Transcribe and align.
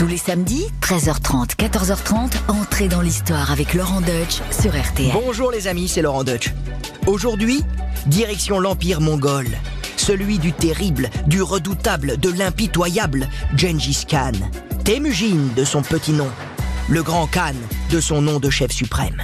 Tous 0.00 0.06
les 0.06 0.16
samedis, 0.16 0.64
13h30, 0.80 1.56
14h30, 1.56 2.30
entrez 2.48 2.88
dans 2.88 3.02
l'histoire 3.02 3.52
avec 3.52 3.74
Laurent 3.74 4.00
Deutsch 4.00 4.40
sur 4.50 4.70
RTL. 4.70 5.12
Bonjour 5.12 5.50
les 5.50 5.66
amis, 5.66 5.88
c'est 5.88 6.00
Laurent 6.00 6.24
Deutsch. 6.24 6.54
Aujourd'hui, 7.06 7.62
direction 8.06 8.60
l'Empire 8.60 9.02
mongol. 9.02 9.46
Celui 9.98 10.38
du 10.38 10.54
terrible, 10.54 11.10
du 11.26 11.42
redoutable, 11.42 12.16
de 12.16 12.30
l'impitoyable 12.30 13.28
Gengis 13.54 14.06
Khan. 14.08 14.32
Temujin 14.86 15.36
de 15.54 15.64
son 15.64 15.82
petit 15.82 16.12
nom. 16.12 16.30
Le 16.88 17.02
grand 17.02 17.26
Khan 17.26 17.52
de 17.90 18.00
son 18.00 18.22
nom 18.22 18.40
de 18.40 18.48
chef 18.48 18.70
suprême. 18.70 19.20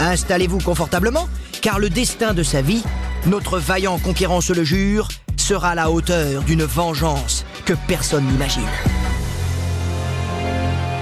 Installez-vous 0.00 0.58
confortablement, 0.58 1.28
car 1.62 1.78
le 1.78 1.88
destin 1.88 2.34
de 2.34 2.42
sa 2.42 2.62
vie, 2.62 2.82
notre 3.26 3.60
vaillant 3.60 4.00
conquérant 4.00 4.40
se 4.40 4.52
le 4.52 4.64
jure, 4.64 5.06
sera 5.36 5.68
à 5.68 5.74
la 5.76 5.88
hauteur 5.88 6.42
d'une 6.42 6.64
vengeance 6.64 7.44
que 7.64 7.74
personne 7.86 8.26
n'imagine. 8.26 8.64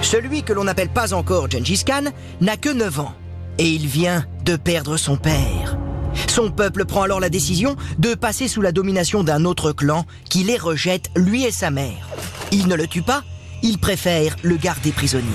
Celui 0.05 0.43
que 0.43 0.53
l'on 0.53 0.65
n'appelle 0.65 0.89
pas 0.89 1.15
encore 1.15 1.49
Gengis 1.49 1.83
Khan 1.83 2.11
n'a 2.39 2.57
que 2.57 2.69
9 2.69 2.99
ans 2.99 3.15
et 3.57 3.67
il 3.67 3.87
vient 3.87 4.23
de 4.45 4.55
perdre 4.55 4.97
son 4.97 5.17
père. 5.17 5.79
Son 6.27 6.51
peuple 6.51 6.85
prend 6.85 7.01
alors 7.01 7.19
la 7.19 7.31
décision 7.31 7.75
de 7.97 8.13
passer 8.13 8.47
sous 8.47 8.61
la 8.61 8.71
domination 8.71 9.23
d'un 9.23 9.45
autre 9.45 9.71
clan 9.71 10.05
qui 10.29 10.43
les 10.43 10.57
rejette, 10.57 11.09
lui 11.15 11.43
et 11.43 11.51
sa 11.51 11.71
mère. 11.71 12.07
Il 12.51 12.67
ne 12.67 12.75
le 12.75 12.85
tue 12.85 13.01
pas, 13.01 13.23
il 13.63 13.79
préfère 13.79 14.35
le 14.43 14.57
garder 14.57 14.91
prisonnier. 14.91 15.25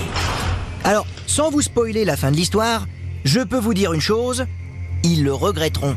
Alors, 0.84 1.06
sans 1.26 1.50
vous 1.50 1.62
spoiler 1.62 2.04
la 2.04 2.16
fin 2.16 2.30
de 2.30 2.36
l'histoire, 2.36 2.86
je 3.24 3.40
peux 3.40 3.58
vous 3.58 3.74
dire 3.74 3.92
une 3.92 4.00
chose, 4.00 4.46
ils 5.02 5.24
le 5.24 5.34
regretteront. 5.34 5.96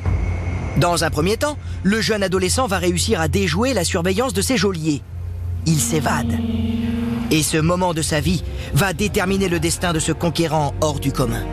Dans 0.77 1.03
un 1.03 1.11
premier 1.11 1.37
temps, 1.37 1.59
le 1.83 2.01
jeune 2.01 2.23
adolescent 2.23 2.65
va 2.65 2.79
réussir 2.79 3.21
à 3.21 3.27
déjouer 3.27 3.75
la 3.75 3.83
surveillance 3.83 4.33
de 4.33 4.41
ses 4.41 4.57
geôliers. 4.57 5.03
Il 5.67 5.79
s'évade. 5.79 6.39
Et 7.33 7.41
ce 7.41 7.57
moment 7.57 7.95
de 7.95 8.03
sa 8.03 8.19
vie 8.19 8.43
va 8.75 8.93
déterminer 8.93 9.49
le 9.49 9.59
destin 9.59 9.91
de 9.91 9.97
ce 9.97 10.11
conquérant 10.11 10.75
hors 10.81 10.99
du 10.99 11.11
commun. 11.11 11.43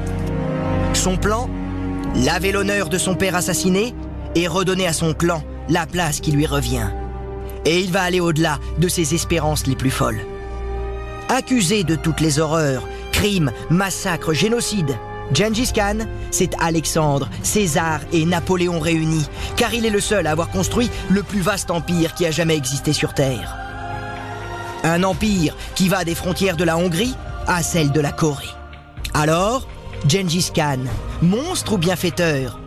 Son 0.92 1.16
plan 1.16 1.48
Laver 2.16 2.52
l'honneur 2.52 2.90
de 2.90 2.98
son 2.98 3.14
père 3.14 3.34
assassiné 3.34 3.94
et 4.34 4.46
redonner 4.46 4.86
à 4.86 4.92
son 4.92 5.14
clan 5.14 5.42
la 5.70 5.86
place 5.86 6.20
qui 6.20 6.32
lui 6.32 6.44
revient. 6.44 6.90
Et 7.64 7.80
il 7.80 7.90
va 7.90 8.02
aller 8.02 8.20
au-delà 8.20 8.58
de 8.76 8.88
ses 8.88 9.14
espérances 9.14 9.66
les 9.66 9.74
plus 9.74 9.90
folles. 9.90 10.20
Accusé 11.30 11.82
de 11.82 11.94
toutes 11.94 12.20
les 12.20 12.40
horreurs, 12.40 12.86
crimes, 13.10 13.50
massacres, 13.70 14.34
génocides, 14.34 14.98
Gengis 15.32 15.72
Khan, 15.72 16.00
c'est 16.30 16.50
Alexandre, 16.60 17.30
César 17.42 18.00
et 18.12 18.26
Napoléon 18.26 18.80
réunis, 18.80 19.30
car 19.56 19.72
il 19.72 19.86
est 19.86 19.90
le 19.90 20.00
seul 20.00 20.26
à 20.26 20.32
avoir 20.32 20.50
construit 20.50 20.90
le 21.08 21.22
plus 21.22 21.40
vaste 21.40 21.70
empire 21.70 22.12
qui 22.12 22.26
a 22.26 22.30
jamais 22.30 22.56
existé 22.56 22.92
sur 22.92 23.14
Terre. 23.14 23.59
Un 24.82 25.02
empire 25.02 25.56
qui 25.74 25.88
va 25.88 26.04
des 26.04 26.14
frontières 26.14 26.56
de 26.56 26.64
la 26.64 26.76
Hongrie 26.76 27.14
à 27.46 27.62
celles 27.62 27.92
de 27.92 28.00
la 28.00 28.12
Corée. 28.12 28.48
Alors, 29.12 29.68
Gengis 30.08 30.50
Khan, 30.54 30.78
monstre 31.20 31.74
ou 31.74 31.78
bienfaiteur? 31.78 32.58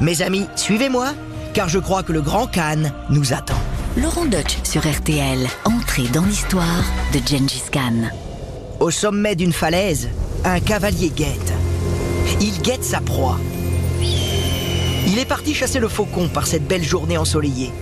Mes 0.00 0.22
amis, 0.22 0.46
suivez-moi, 0.56 1.14
car 1.54 1.68
je 1.68 1.78
crois 1.78 2.02
que 2.02 2.12
le 2.12 2.20
grand 2.20 2.46
Khan 2.46 2.90
nous 3.10 3.32
attend. 3.32 3.60
Laurent 3.96 4.24
Deutsch 4.24 4.58
sur 4.64 4.82
RTL. 4.82 5.46
Entrez 5.64 6.08
dans 6.12 6.24
l'histoire 6.24 6.84
de 7.12 7.18
Gengis 7.18 7.70
Khan. 7.72 8.10
Au 8.80 8.90
sommet 8.90 9.36
d'une 9.36 9.52
falaise, 9.52 10.08
un 10.44 10.60
cavalier 10.60 11.10
guette. 11.10 11.52
Il 12.40 12.60
guette 12.60 12.84
sa 12.84 13.00
proie. 13.00 13.38
Il 15.06 15.18
est 15.18 15.24
parti 15.24 15.54
chasser 15.54 15.78
le 15.78 15.88
faucon 15.88 16.28
par 16.28 16.46
cette 16.46 16.66
belle 16.66 16.82
journée 16.82 17.16
ensoleillée. 17.16 17.72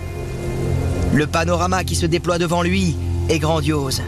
Le 1.13 1.27
panorama 1.27 1.83
qui 1.83 1.95
se 1.95 2.05
déploie 2.05 2.37
devant 2.37 2.61
lui 2.61 2.95
est 3.29 3.39
grandiose. 3.39 4.01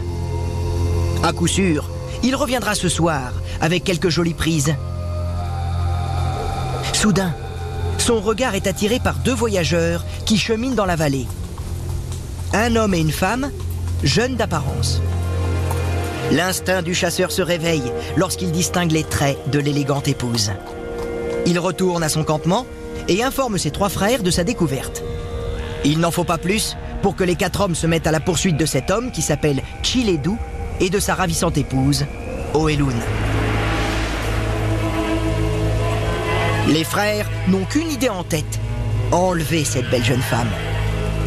À 1.22 1.32
coup 1.32 1.46
sûr, 1.46 1.88
il 2.22 2.34
reviendra 2.34 2.74
ce 2.74 2.88
soir 2.88 3.32
avec 3.60 3.84
quelques 3.84 4.08
jolies 4.08 4.34
prises. 4.34 4.74
Soudain, 6.92 7.34
son 7.98 8.20
regard 8.20 8.54
est 8.54 8.66
attiré 8.66 8.98
par 8.98 9.16
deux 9.16 9.34
voyageurs 9.34 10.04
qui 10.24 10.38
cheminent 10.38 10.74
dans 10.74 10.86
la 10.86 10.96
vallée. 10.96 11.26
Un 12.52 12.76
homme 12.76 12.94
et 12.94 13.00
une 13.00 13.12
femme, 13.12 13.50
jeunes 14.02 14.36
d'apparence. 14.36 15.00
L'instinct 16.32 16.82
du 16.82 16.94
chasseur 16.94 17.30
se 17.30 17.42
réveille 17.42 17.92
lorsqu'il 18.16 18.50
distingue 18.50 18.92
les 18.92 19.04
traits 19.04 19.38
de 19.50 19.58
l'élégante 19.58 20.08
épouse. 20.08 20.52
Il 21.46 21.58
retourne 21.58 22.02
à 22.02 22.08
son 22.08 22.24
campement 22.24 22.66
et 23.08 23.22
informe 23.22 23.58
ses 23.58 23.70
trois 23.70 23.88
frères 23.88 24.22
de 24.22 24.30
sa 24.30 24.42
découverte. 24.42 25.02
Il 25.84 26.00
n'en 26.00 26.10
faut 26.10 26.24
pas 26.24 26.38
plus 26.38 26.76
pour 27.02 27.16
que 27.16 27.24
les 27.24 27.36
quatre 27.36 27.60
hommes 27.60 27.74
se 27.74 27.86
mettent 27.86 28.06
à 28.06 28.12
la 28.12 28.20
poursuite 28.20 28.56
de 28.56 28.66
cet 28.66 28.90
homme 28.90 29.10
qui 29.10 29.22
s'appelle 29.22 29.62
Chiledu 29.82 30.32
et 30.80 30.90
de 30.90 31.00
sa 31.00 31.14
ravissante 31.14 31.58
épouse, 31.58 32.06
Oelun. 32.54 32.94
Les 36.68 36.84
frères 36.84 37.28
n'ont 37.48 37.64
qu'une 37.64 37.90
idée 37.90 38.08
en 38.08 38.24
tête 38.24 38.60
enlever 39.12 39.64
cette 39.64 39.88
belle 39.88 40.04
jeune 40.04 40.20
femme. 40.20 40.48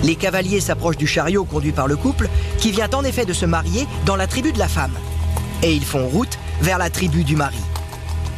Les 0.03 0.15
cavaliers 0.15 0.59
s'approchent 0.59 0.97
du 0.97 1.07
chariot 1.07 1.45
conduit 1.45 1.71
par 1.71 1.87
le 1.87 1.95
couple 1.95 2.29
qui 2.57 2.71
vient 2.71 2.89
en 2.93 3.03
effet 3.03 3.25
de 3.25 3.33
se 3.33 3.45
marier 3.45 3.87
dans 4.05 4.15
la 4.15 4.27
tribu 4.27 4.51
de 4.51 4.59
la 4.59 4.67
femme. 4.67 4.93
Et 5.63 5.73
ils 5.73 5.85
font 5.85 6.07
route 6.07 6.37
vers 6.61 6.77
la 6.77 6.89
tribu 6.89 7.23
du 7.23 7.35
mari. 7.35 7.57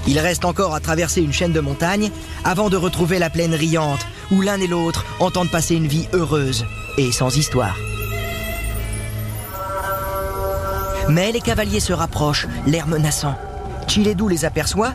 Il 0.07 0.17
reste 0.19 0.45
encore 0.45 0.73
à 0.73 0.79
traverser 0.79 1.21
une 1.21 1.33
chaîne 1.33 1.53
de 1.53 1.59
montagnes 1.59 2.11
avant 2.43 2.69
de 2.69 2.77
retrouver 2.77 3.19
la 3.19 3.29
plaine 3.29 3.53
riante 3.53 4.05
où 4.31 4.41
l'un 4.41 4.59
et 4.59 4.67
l'autre 4.67 5.05
entendent 5.19 5.51
passer 5.51 5.75
une 5.75 5.87
vie 5.87 6.07
heureuse 6.13 6.65
et 6.97 7.11
sans 7.11 7.35
histoire. 7.35 7.77
Mais 11.09 11.31
les 11.31 11.41
cavaliers 11.41 11.79
se 11.79 11.93
rapprochent, 11.93 12.47
l'air 12.67 12.87
menaçant. 12.87 13.35
Chiledou 13.87 14.27
les 14.27 14.45
aperçoit 14.45 14.93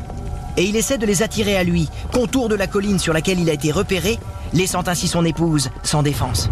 et 0.57 0.65
il 0.65 0.77
essaie 0.77 0.99
de 0.99 1.07
les 1.07 1.23
attirer 1.23 1.57
à 1.57 1.65
lui, 1.65 1.89
contour 2.13 2.49
de 2.49 2.55
la 2.55 2.67
colline 2.67 2.99
sur 2.99 3.13
laquelle 3.13 3.41
il 3.41 3.51
a 3.51 3.53
été 3.53 3.71
repéré, 3.71 4.19
laissant 4.53 4.83
ainsi 4.87 5.09
son 5.09 5.25
épouse 5.25 5.71
sans 5.83 6.03
défense. 6.03 6.49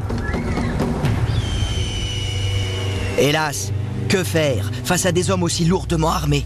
Hélas, 3.18 3.72
que 4.08 4.22
faire 4.22 4.70
face 4.84 5.06
à 5.06 5.12
des 5.12 5.30
hommes 5.30 5.42
aussi 5.42 5.64
lourdement 5.64 6.10
armés? 6.10 6.44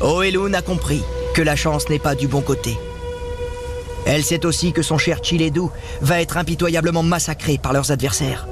Oelun 0.00 0.54
a 0.54 0.62
compris 0.62 1.02
que 1.34 1.42
la 1.42 1.56
chance 1.56 1.88
n'est 1.88 1.98
pas 1.98 2.14
du 2.14 2.28
bon 2.28 2.40
côté. 2.40 2.76
Elle 4.08 4.24
sait 4.24 4.46
aussi 4.46 4.72
que 4.72 4.80
son 4.80 4.96
cher 4.96 5.22
Chiledou 5.22 5.70
va 6.00 6.22
être 6.22 6.38
impitoyablement 6.38 7.02
massacré 7.02 7.58
par 7.58 7.74
leurs 7.74 7.92
adversaires. 7.92 8.48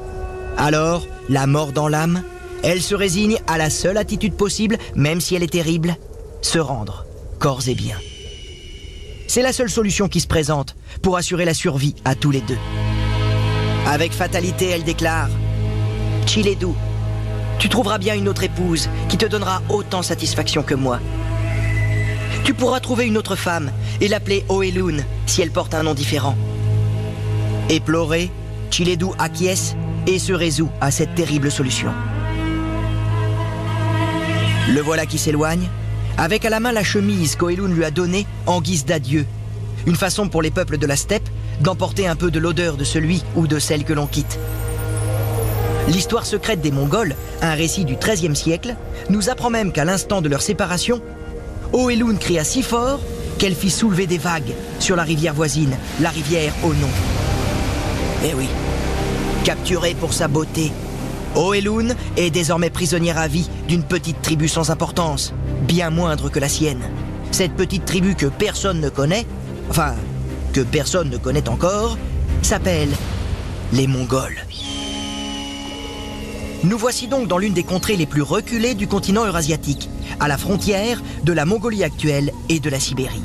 Alors, 0.59 1.07
la 1.31 1.47
mort 1.47 1.73
dans 1.73 1.89
l'âme, 1.89 2.23
elle 2.63 2.83
se 2.83 2.95
résigne 2.95 3.39
à 3.47 3.57
la 3.57 3.71
seule 3.71 3.97
attitude 3.97 4.35
possible, 4.35 4.77
même 4.95 5.19
si 5.19 5.35
elle 5.35 5.43
est 5.43 5.53
terrible, 5.53 5.97
se 6.43 6.59
rendre, 6.59 7.07
corps 7.39 7.67
et 7.69 7.75
biens. 7.75 7.97
C'est 9.29 9.41
la 9.41 9.55
seule 9.55 9.71
solution 9.71 10.09
qui 10.09 10.21
se 10.21 10.27
présente 10.27 10.77
pour 11.01 11.17
assurer 11.17 11.47
la 11.47 11.55
survie 11.55 11.95
à 12.05 12.15
tous 12.15 12.31
les 12.31 12.43
deux. 12.43 12.59
Avec 13.87 14.13
fatalité, 14.13 14.67
elle 14.67 14.85
déclare 14.85 15.31
Chiledou, 16.27 16.77
tu 17.59 17.71
trouveras 17.71 17.97
bien 17.97 18.15
une 18.15 18.29
autre 18.29 18.43
épouse 18.43 18.91
qui 19.09 19.17
te 19.17 19.25
donnera 19.25 19.63
autant 19.71 20.03
satisfaction 20.03 20.63
que 20.63 20.75
moi. 20.75 21.01
Tu 22.45 22.53
pourras 22.53 22.81
trouver 22.81 23.07
une 23.07 23.17
autre 23.17 23.37
femme 23.37 23.71
et 24.03 24.09
l'appeler 24.09 24.45
Oelun 24.51 24.99
si 25.27 25.43
elle 25.43 25.51
porte 25.51 25.75
un 25.75 25.83
nom 25.83 25.95
différent. 25.95 26.37
Éploré, 27.69 28.31
Chiledou 28.71 29.15
acquiesce 29.19 29.77
et 30.07 30.19
se 30.19 30.33
résout 30.33 30.71
à 30.81 30.91
cette 30.91 31.15
terrible 31.15 31.51
solution. 31.51 31.93
Le 34.73 34.81
voilà 34.81 35.07
qui 35.07 35.19
s'éloigne, 35.19 35.69
avec 36.19 36.45
à 36.45 36.51
la 36.51 36.61
main 36.61 36.73
la 36.73 36.85
chemise 36.85 37.37
qu'Oelun 37.37 37.69
lui 37.69 37.85
a 37.85 37.91
donnée 37.91 38.27
en 38.47 38.61
guise 38.61 38.85
d'adieu. 38.85 39.27
Une 39.87 39.97
façon 39.97 40.29
pour 40.29 40.43
les 40.43 40.51
peuples 40.51 40.79
de 40.79 40.87
la 40.87 40.97
steppe 40.97 41.29
d'emporter 41.61 42.07
un 42.07 42.17
peu 42.17 42.31
de 42.31 42.39
l'odeur 42.39 42.77
de 42.77 42.85
celui 42.85 43.23
ou 43.35 43.47
de 43.47 43.59
celle 43.59 43.85
que 43.85 43.93
l'on 43.93 44.07
quitte. 44.07 44.39
L'histoire 45.89 46.27
secrète 46.27 46.61
des 46.61 46.73
Mongols, 46.73 47.15
un 47.43 47.55
récit 47.55 47.85
du 47.85 47.97
XIIIe 47.97 48.35
siècle, 48.35 48.75
nous 49.09 49.31
apprend 49.31 49.51
même 49.51 49.73
qu'à 49.73 49.85
l'instant 49.85 50.21
de 50.21 50.29
leur 50.29 50.43
séparation, 50.43 51.01
Oelun 51.73 52.17
cria 52.17 52.43
si 52.43 52.63
fort 52.63 53.01
qu'elle 53.39 53.55
fit 53.55 53.71
soulever 53.71 54.07
des 54.07 54.19
vagues 54.19 54.55
sur 54.79 54.97
la 54.97 55.03
rivière 55.03 55.35
voisine, 55.35 55.77
la 56.01 56.11
rivière 56.11 56.53
au. 56.65 56.73
Eh 58.25 58.35
oui, 58.35 58.49
capturée 59.45 59.95
pour 59.95 60.13
sa 60.13 60.29
beauté, 60.29 60.73
Oelun 61.37 61.95
est 62.17 62.31
désormais 62.31 62.71
prisonnière 62.71 63.19
à 63.19 63.29
vie 63.29 63.49
d'une 63.69 63.83
petite 63.83 64.23
tribu 64.23 64.49
sans 64.49 64.71
importance, 64.71 65.35
bien 65.67 65.91
moindre 65.91 66.31
que 66.31 66.39
la 66.39 66.49
sienne. 66.49 66.83
Cette 67.31 67.53
petite 67.53 67.85
tribu 67.85 68.15
que 68.15 68.27
personne 68.27 68.81
ne 68.81 68.89
connaît, 68.89 69.27
enfin, 69.69 69.95
que 70.53 70.63
personne 70.63 71.11
ne 71.11 71.19
connaît 71.19 71.49
encore, 71.49 71.99
s'appelle 72.43 72.89
les 73.73 73.87
Mongols. 73.87 74.47
Nous 76.65 76.79
voici 76.79 77.07
donc 77.07 77.29
dans 77.29 77.39
l'une 77.39 77.53
des 77.53 77.65
contrées 77.65 77.97
les 77.97 78.07
plus 78.07 78.23
reculées 78.23 78.75
du 78.75 78.89
continent 78.89 79.27
eurasiatique, 79.27 79.91
à 80.21 80.29
la 80.29 80.39
frontière 80.39 81.03
de 81.25 81.33
la 81.33 81.45
Mongolie 81.45 81.85
actuelle 81.85 82.33
et 82.49 82.61
de 82.61 82.71
la 82.71 82.81
Sibérie. 82.81 83.23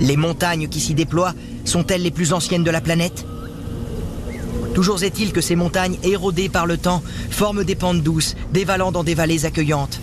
Les 0.00 0.16
montagnes 0.16 0.68
qui 0.68 0.80
s'y 0.80 0.94
déploient 0.94 1.34
sont-elles 1.64 2.02
les 2.02 2.10
plus 2.10 2.32
anciennes 2.32 2.64
de 2.64 2.70
la 2.70 2.80
planète? 2.80 3.26
Toujours 4.74 5.02
est-il 5.02 5.32
que 5.32 5.40
ces 5.40 5.56
montagnes 5.56 5.98
érodées 6.02 6.48
par 6.48 6.66
le 6.66 6.78
temps 6.78 7.02
forment 7.30 7.64
des 7.64 7.74
pentes 7.74 8.02
douces, 8.02 8.36
dévalant 8.52 8.92
dans 8.92 9.04
des 9.04 9.14
vallées 9.14 9.44
accueillantes. 9.44 10.00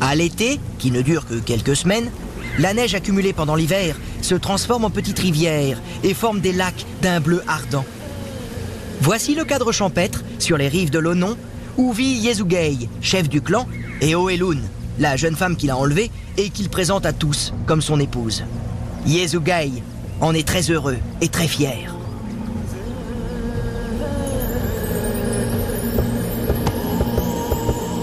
À 0.00 0.14
l'été, 0.14 0.58
qui 0.78 0.90
ne 0.90 1.02
dure 1.02 1.26
que 1.26 1.34
quelques 1.34 1.76
semaines, 1.76 2.10
la 2.58 2.74
neige 2.74 2.94
accumulée 2.94 3.32
pendant 3.32 3.54
l'hiver 3.54 3.96
se 4.22 4.34
transforme 4.34 4.84
en 4.84 4.90
petites 4.90 5.18
rivières 5.18 5.80
et 6.02 6.14
forme 6.14 6.40
des 6.40 6.52
lacs 6.52 6.86
d'un 7.02 7.20
bleu 7.20 7.42
ardent. 7.46 7.84
Voici 9.02 9.34
le 9.34 9.44
cadre 9.44 9.72
champêtre 9.72 10.24
sur 10.38 10.56
les 10.56 10.68
rives 10.68 10.90
de 10.90 10.98
l'Onon 10.98 11.36
où 11.76 11.92
vit 11.92 12.18
Yezugei, 12.18 12.88
chef 13.00 13.28
du 13.28 13.40
clan, 13.40 13.66
et 14.00 14.14
Oelun, 14.14 14.58
la 14.98 15.16
jeune 15.16 15.36
femme 15.36 15.56
qu'il 15.56 15.70
a 15.70 15.76
enlevée 15.76 16.10
et 16.36 16.50
qu'il 16.50 16.68
présente 16.68 17.06
à 17.06 17.12
tous 17.12 17.52
comme 17.66 17.82
son 17.82 18.00
épouse. 18.00 18.44
Yezugei 19.06 19.82
en 20.20 20.34
est 20.34 20.46
très 20.46 20.70
heureux 20.70 20.98
et 21.20 21.28
très 21.28 21.48
fier. 21.48 21.94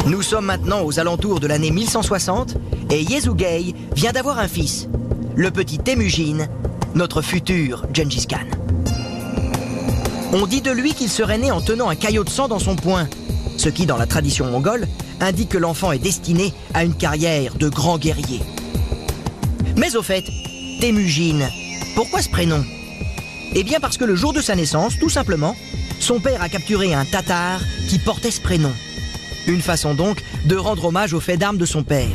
Nous 0.07 0.21
sommes 0.21 0.45
maintenant 0.45 0.83
aux 0.83 0.99
alentours 0.99 1.39
de 1.39 1.47
l'année 1.47 1.71
1160 1.71 2.55
et 2.91 3.01
Yezugei 3.01 3.75
vient 3.95 4.11
d'avoir 4.11 4.39
un 4.39 4.47
fils, 4.47 4.87
le 5.35 5.51
petit 5.51 5.77
Temujin, 5.77 6.47
notre 6.95 7.21
futur 7.21 7.85
Gengis 7.93 8.25
Khan. 8.27 8.47
On 10.33 10.45
dit 10.45 10.61
de 10.61 10.71
lui 10.71 10.93
qu'il 10.93 11.09
serait 11.09 11.37
né 11.37 11.51
en 11.51 11.61
tenant 11.61 11.89
un 11.89 11.95
caillot 11.95 12.23
de 12.23 12.29
sang 12.29 12.47
dans 12.47 12.59
son 12.59 12.75
poing, 12.75 13.07
ce 13.57 13.69
qui, 13.69 13.85
dans 13.85 13.97
la 13.97 14.05
tradition 14.05 14.45
mongole, 14.45 14.87
indique 15.19 15.49
que 15.49 15.57
l'enfant 15.57 15.91
est 15.91 15.99
destiné 15.99 16.53
à 16.73 16.83
une 16.83 16.95
carrière 16.95 17.55
de 17.55 17.69
grand 17.69 17.97
guerrier. 17.97 18.41
Mais 19.75 19.95
au 19.95 20.01
fait, 20.01 20.25
Temujin, 20.81 21.47
pourquoi 21.95 22.21
ce 22.21 22.29
prénom? 22.29 22.63
Eh 23.53 23.63
bien 23.63 23.79
parce 23.79 23.97
que 23.97 24.05
le 24.05 24.15
jour 24.15 24.33
de 24.33 24.41
sa 24.41 24.55
naissance, 24.55 24.97
tout 24.99 25.09
simplement, 25.09 25.55
son 25.99 26.19
père 26.19 26.41
a 26.41 26.49
capturé 26.49 26.93
un 26.93 27.05
tatar 27.05 27.59
qui 27.89 27.99
portait 27.99 28.31
ce 28.31 28.41
prénom. 28.41 28.71
Une 29.47 29.61
façon 29.61 29.93
donc 29.95 30.21
de 30.45 30.55
rendre 30.55 30.85
hommage 30.85 31.13
au 31.13 31.19
fait 31.19 31.37
d'armes 31.37 31.57
de 31.57 31.65
son 31.65 31.83
père. 31.83 32.09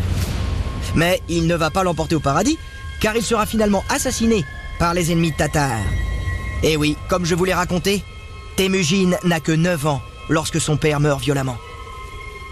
Mais 0.95 1.21
il 1.29 1.47
ne 1.47 1.55
va 1.55 1.71
pas 1.71 1.83
l'emporter 1.83 2.15
au 2.15 2.21
paradis, 2.21 2.59
car 3.01 3.17
il 3.17 3.23
sera 3.23 3.47
finalement 3.47 3.85
assassiné 3.89 4.45
par 4.79 4.95
les 4.95 5.11
ennemis 5.11 5.33
tatars. 5.33 5.81
Et 6.63 6.77
oui, 6.77 6.97
comme 7.09 7.25
je 7.25 7.35
vous 7.35 7.45
l'ai 7.45 7.55
raconté, 7.55 8.05
Temujin 8.57 9.13
n'a 9.25 9.41
que 9.41 9.53
9 9.53 9.87
ans 9.87 10.03
lorsque 10.29 10.61
son 10.61 10.77
père 10.77 11.01
meurt 11.01 11.21
violemment. 11.21 11.57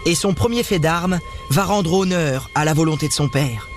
Et 0.05 0.15
son 0.15 0.33
premier 0.33 0.63
fait 0.63 0.79
d'armes 0.79 1.19
va 1.49 1.63
rendre 1.63 1.93
honneur 1.93 2.49
à 2.55 2.65
la 2.65 2.73
volonté 2.73 3.07
de 3.07 3.13
son 3.13 3.29
père. 3.29 3.69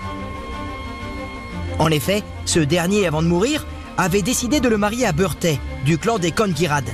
En 1.77 1.91
effet, 1.91 2.23
ce 2.45 2.59
dernier, 2.59 3.05
avant 3.05 3.21
de 3.21 3.27
mourir, 3.27 3.65
avait 3.97 4.21
décidé 4.21 4.59
de 4.59 4.69
le 4.69 4.77
marier 4.77 5.05
à 5.05 5.11
Burtay, 5.11 5.59
du 5.85 5.97
clan 5.97 6.17
des 6.17 6.31
Kongirad. 6.31 6.85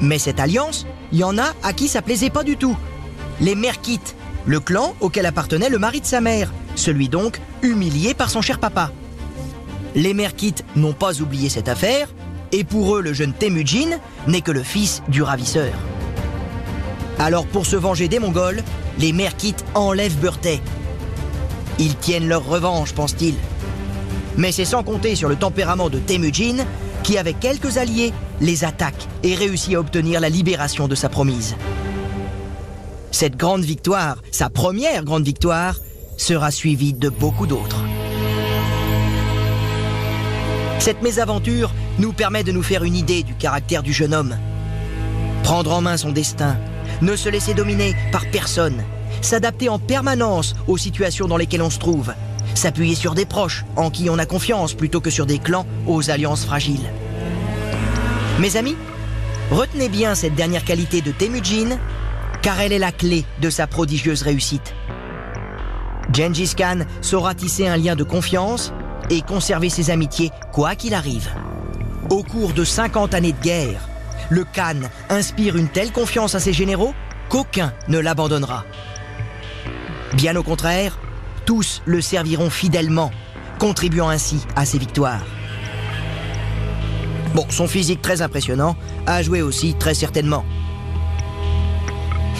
Mais 0.00 0.18
cette 0.18 0.40
alliance, 0.40 0.86
il 1.12 1.18
y 1.18 1.24
en 1.24 1.38
a 1.38 1.52
à 1.62 1.72
qui 1.72 1.88
ça 1.88 2.02
plaisait 2.02 2.30
pas 2.30 2.44
du 2.44 2.56
tout. 2.56 2.76
Les 3.40 3.54
Merkites, 3.54 4.16
le 4.46 4.60
clan 4.60 4.94
auquel 5.00 5.26
appartenait 5.26 5.68
le 5.68 5.78
mari 5.78 6.00
de 6.00 6.06
sa 6.06 6.20
mère, 6.20 6.52
celui 6.74 7.08
donc 7.08 7.40
humilié 7.62 8.14
par 8.14 8.30
son 8.30 8.42
cher 8.42 8.58
papa. 8.58 8.90
Les 9.94 10.14
Merkites 10.14 10.64
n'ont 10.74 10.94
pas 10.94 11.20
oublié 11.20 11.48
cette 11.48 11.68
affaire, 11.68 12.08
et 12.50 12.64
pour 12.64 12.96
eux 12.96 13.02
le 13.02 13.12
jeune 13.12 13.32
Temujin 13.32 13.98
n'est 14.26 14.40
que 14.40 14.50
le 14.50 14.62
fils 14.62 15.02
du 15.08 15.22
ravisseur. 15.22 15.72
Alors 17.22 17.46
pour 17.46 17.66
se 17.66 17.76
venger 17.76 18.08
des 18.08 18.18
Mongols, 18.18 18.64
les 18.98 19.12
Merkites 19.12 19.64
enlèvent 19.76 20.18
Burtay. 20.18 20.60
Ils 21.78 21.94
tiennent 21.94 22.26
leur 22.26 22.44
revanche, 22.44 22.94
pense-t-il. 22.94 23.36
Mais 24.36 24.50
c'est 24.50 24.64
sans 24.64 24.82
compter 24.82 25.14
sur 25.14 25.28
le 25.28 25.36
tempérament 25.36 25.88
de 25.88 26.00
Temujin, 26.00 26.56
qui 27.04 27.18
avec 27.18 27.38
quelques 27.38 27.78
alliés 27.78 28.12
les 28.40 28.64
attaque 28.64 29.06
et 29.22 29.36
réussit 29.36 29.76
à 29.76 29.78
obtenir 29.78 30.20
la 30.20 30.30
libération 30.30 30.88
de 30.88 30.96
sa 30.96 31.08
promise. 31.08 31.54
Cette 33.12 33.36
grande 33.36 33.62
victoire, 33.62 34.16
sa 34.32 34.50
première 34.50 35.04
grande 35.04 35.24
victoire, 35.24 35.76
sera 36.16 36.50
suivie 36.50 36.92
de 36.92 37.08
beaucoup 37.08 37.46
d'autres. 37.46 37.84
Cette 40.80 41.02
mésaventure 41.02 41.72
nous 42.00 42.12
permet 42.12 42.42
de 42.42 42.50
nous 42.50 42.64
faire 42.64 42.82
une 42.82 42.96
idée 42.96 43.22
du 43.22 43.34
caractère 43.36 43.84
du 43.84 43.92
jeune 43.92 44.12
homme. 44.12 44.36
Prendre 45.44 45.72
en 45.72 45.82
main 45.82 45.96
son 45.96 46.10
destin, 46.10 46.56
ne 47.02 47.16
se 47.16 47.28
laisser 47.28 47.52
dominer 47.52 47.94
par 48.12 48.24
personne, 48.30 48.82
s'adapter 49.20 49.68
en 49.68 49.78
permanence 49.78 50.54
aux 50.66 50.78
situations 50.78 51.28
dans 51.28 51.36
lesquelles 51.36 51.62
on 51.62 51.70
se 51.70 51.78
trouve, 51.78 52.14
s'appuyer 52.54 52.94
sur 52.94 53.14
des 53.14 53.26
proches 53.26 53.64
en 53.76 53.90
qui 53.90 54.08
on 54.08 54.18
a 54.18 54.26
confiance 54.26 54.74
plutôt 54.74 55.00
que 55.00 55.10
sur 55.10 55.26
des 55.26 55.38
clans 55.38 55.66
aux 55.86 56.10
alliances 56.10 56.44
fragiles. 56.44 56.88
Mes 58.38 58.56
amis, 58.56 58.76
retenez 59.50 59.88
bien 59.88 60.14
cette 60.14 60.34
dernière 60.34 60.64
qualité 60.64 61.00
de 61.00 61.12
Temujin, 61.12 61.78
car 62.40 62.60
elle 62.60 62.72
est 62.72 62.78
la 62.78 62.92
clé 62.92 63.24
de 63.40 63.50
sa 63.50 63.66
prodigieuse 63.66 64.22
réussite. 64.22 64.74
Gengis 66.12 66.54
Khan 66.56 66.80
saura 67.00 67.34
tisser 67.34 67.66
un 67.66 67.76
lien 67.76 67.96
de 67.96 68.04
confiance 68.04 68.72
et 69.10 69.22
conserver 69.22 69.70
ses 69.70 69.90
amitiés 69.90 70.30
quoi 70.52 70.74
qu'il 70.74 70.94
arrive. 70.94 71.28
Au 72.10 72.22
cours 72.22 72.52
de 72.52 72.64
50 72.64 73.14
années 73.14 73.32
de 73.32 73.42
guerre, 73.42 73.88
le 74.32 74.44
Khan 74.44 74.88
inspire 75.10 75.56
une 75.56 75.68
telle 75.68 75.92
confiance 75.92 76.34
à 76.34 76.40
ses 76.40 76.54
généraux 76.54 76.94
qu'aucun 77.28 77.74
ne 77.88 77.98
l'abandonnera. 77.98 78.64
Bien 80.14 80.34
au 80.36 80.42
contraire, 80.42 80.98
tous 81.44 81.82
le 81.84 82.00
serviront 82.00 82.48
fidèlement, 82.48 83.10
contribuant 83.58 84.08
ainsi 84.08 84.40
à 84.56 84.64
ses 84.64 84.78
victoires. 84.78 85.24
Bon, 87.34 87.44
son 87.50 87.66
physique 87.66 88.00
très 88.00 88.22
impressionnant 88.22 88.74
a 89.06 89.22
joué 89.22 89.42
aussi 89.42 89.74
très 89.74 89.94
certainement. 89.94 90.44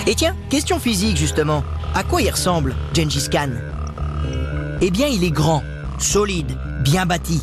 Et 0.06 0.14
tiens, 0.14 0.34
question 0.48 0.78
physique 0.78 1.18
justement. 1.18 1.62
À 1.94 2.04
quoi 2.04 2.22
il 2.22 2.30
ressemble, 2.30 2.74
Gengis 2.94 3.28
Khan? 3.30 3.50
Eh 4.80 4.90
bien, 4.90 5.08
il 5.08 5.24
est 5.24 5.30
grand, 5.30 5.62
solide, 5.98 6.56
bien 6.80 7.04
bâti. 7.04 7.42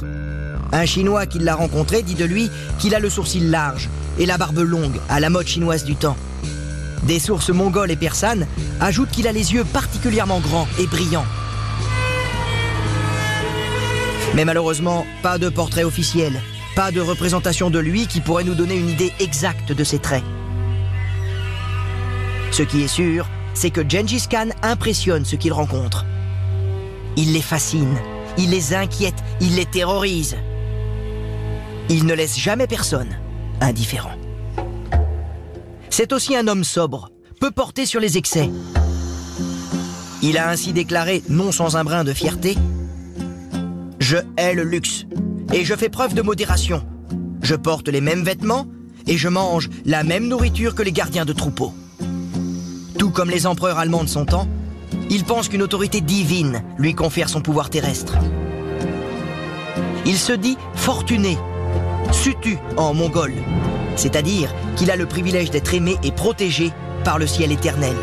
Un 0.71 0.85
Chinois 0.85 1.27
qui 1.27 1.37
l'a 1.37 1.55
rencontré 1.55 2.01
dit 2.01 2.15
de 2.15 2.25
lui 2.25 2.49
qu'il 2.79 2.95
a 2.95 2.99
le 2.99 3.09
sourcil 3.09 3.51
large 3.51 3.89
et 4.17 4.25
la 4.25 4.37
barbe 4.37 4.59
longue, 4.59 4.99
à 5.09 5.19
la 5.19 5.29
mode 5.29 5.47
chinoise 5.47 5.83
du 5.83 5.95
temps. 5.95 6.17
Des 7.03 7.19
sources 7.19 7.49
mongoles 7.49 7.91
et 7.91 7.95
persanes 7.95 8.47
ajoutent 8.79 9.11
qu'il 9.11 9.27
a 9.27 9.31
les 9.31 9.53
yeux 9.53 9.63
particulièrement 9.63 10.39
grands 10.39 10.67
et 10.79 10.87
brillants. 10.87 11.25
Mais 14.35 14.45
malheureusement, 14.45 15.05
pas 15.23 15.37
de 15.37 15.49
portrait 15.49 15.83
officiel, 15.83 16.41
pas 16.75 16.91
de 16.91 17.01
représentation 17.01 17.69
de 17.69 17.79
lui 17.79 18.07
qui 18.07 18.21
pourrait 18.21 18.43
nous 18.43 18.55
donner 18.55 18.75
une 18.75 18.89
idée 18.89 19.13
exacte 19.19 19.71
de 19.71 19.83
ses 19.83 19.99
traits. 19.99 20.23
Ce 22.51 22.63
qui 22.63 22.83
est 22.83 22.87
sûr, 22.87 23.27
c'est 23.53 23.69
que 23.69 23.81
Gengis 23.87 24.27
Khan 24.29 24.49
impressionne 24.61 25.25
ceux 25.25 25.37
qu'il 25.37 25.53
rencontre. 25.53 26.05
Il 27.17 27.33
les 27.33 27.41
fascine, 27.41 27.97
il 28.37 28.51
les 28.51 28.73
inquiète, 28.73 29.23
il 29.41 29.55
les 29.55 29.65
terrorise. 29.65 30.37
Il 31.89 32.05
ne 32.05 32.13
laisse 32.13 32.37
jamais 32.37 32.67
personne 32.67 33.17
indifférent. 33.61 34.15
C'est 35.89 36.13
aussi 36.13 36.35
un 36.35 36.47
homme 36.47 36.63
sobre, 36.63 37.09
peu 37.39 37.51
porté 37.51 37.85
sur 37.85 37.99
les 37.99 38.17
excès. 38.17 38.49
Il 40.21 40.37
a 40.37 40.49
ainsi 40.49 40.73
déclaré, 40.73 41.23
non 41.29 41.51
sans 41.51 41.77
un 41.77 41.83
brin 41.83 42.03
de 42.03 42.13
fierté, 42.13 42.57
Je 43.99 44.17
hais 44.37 44.55
le 44.55 44.63
luxe, 44.63 45.05
et 45.53 45.63
je 45.63 45.75
fais 45.75 45.89
preuve 45.89 46.13
de 46.13 46.21
modération. 46.21 46.83
Je 47.41 47.55
porte 47.55 47.89
les 47.89 48.01
mêmes 48.01 48.23
vêtements, 48.23 48.65
et 49.07 49.17
je 49.17 49.27
mange 49.27 49.69
la 49.85 50.03
même 50.03 50.27
nourriture 50.27 50.73
que 50.73 50.83
les 50.83 50.91
gardiens 50.91 51.25
de 51.25 51.33
troupeaux. 51.33 51.73
Tout 52.97 53.11
comme 53.11 53.29
les 53.29 53.45
empereurs 53.45 53.77
allemands 53.77 54.03
de 54.03 54.09
son 54.09 54.25
temps, 54.25 54.47
il 55.09 55.23
pense 55.23 55.49
qu'une 55.49 55.61
autorité 55.61 56.01
divine 56.01 56.63
lui 56.77 56.95
confère 56.95 57.29
son 57.29 57.41
pouvoir 57.41 57.69
terrestre. 57.69 58.17
Il 60.05 60.17
se 60.17 60.33
dit 60.33 60.57
fortuné, 60.75 61.37
sutu 62.19 62.57
en 62.75 62.93
mongol, 62.93 63.33
c'est-à-dire 63.95 64.53
qu'il 64.75 64.91
a 64.91 64.97
le 64.97 65.05
privilège 65.05 65.51
d'être 65.51 65.73
aimé 65.73 65.95
et 66.03 66.11
protégé 66.11 66.73
par 67.05 67.17
le 67.17 67.25
ciel 67.25 67.53
éternel. 67.53 67.95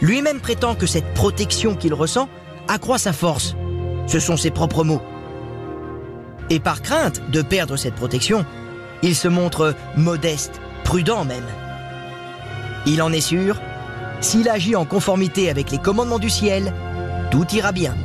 Lui-même 0.00 0.40
prétend 0.40 0.76
que 0.76 0.86
cette 0.86 1.12
protection 1.12 1.74
qu'il 1.74 1.94
ressent 1.94 2.28
accroît 2.68 2.98
sa 2.98 3.12
force. 3.12 3.56
Ce 4.06 4.20
sont 4.20 4.36
ses 4.36 4.52
propres 4.52 4.84
mots. 4.84 5.02
Et 6.48 6.60
par 6.60 6.80
crainte 6.80 7.28
de 7.30 7.42
perdre 7.42 7.76
cette 7.76 7.96
protection, 7.96 8.46
il 9.02 9.16
se 9.16 9.26
montre 9.26 9.74
modeste, 9.96 10.60
prudent 10.84 11.24
même. 11.24 11.46
Il 12.86 13.02
en 13.02 13.12
est 13.12 13.20
sûr, 13.20 13.60
s'il 14.20 14.48
agit 14.48 14.76
en 14.76 14.84
conformité 14.84 15.50
avec 15.50 15.72
les 15.72 15.78
commandements 15.78 16.20
du 16.20 16.30
ciel, 16.30 16.72
tout 17.32 17.46
ira 17.52 17.72
bien. 17.72 17.96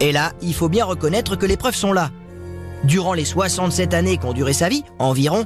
Et 0.00 0.10
là, 0.10 0.32
il 0.42 0.54
faut 0.54 0.68
bien 0.68 0.84
reconnaître 0.84 1.36
que 1.36 1.46
les 1.46 1.56
preuves 1.56 1.76
sont 1.76 1.92
là. 1.92 2.10
Durant 2.86 3.14
les 3.14 3.24
67 3.24 3.94
années 3.94 4.16
qu'ont 4.16 4.32
duré 4.32 4.52
sa 4.52 4.68
vie, 4.68 4.84
environ, 5.00 5.44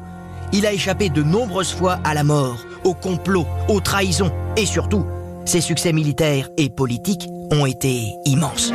il 0.53 0.67
a 0.67 0.75
échappé 0.75 1.09
de 1.09 1.23
nombreuses 1.23 1.73
fois 1.73 1.99
à 2.05 2.13
la 2.13 2.23
mort, 2.23 2.59
au 2.85 2.93
complot, 2.93 3.47
aux 3.69 3.81
trahisons 3.81 4.31
et 4.59 4.67
surtout, 4.67 5.07
ses 5.47 5.63
succès 5.63 5.95
militaires 5.95 6.51
et 6.59 6.69
politiques 6.69 7.29
ont 7.51 7.65
été 7.65 8.13
immenses. 8.27 8.75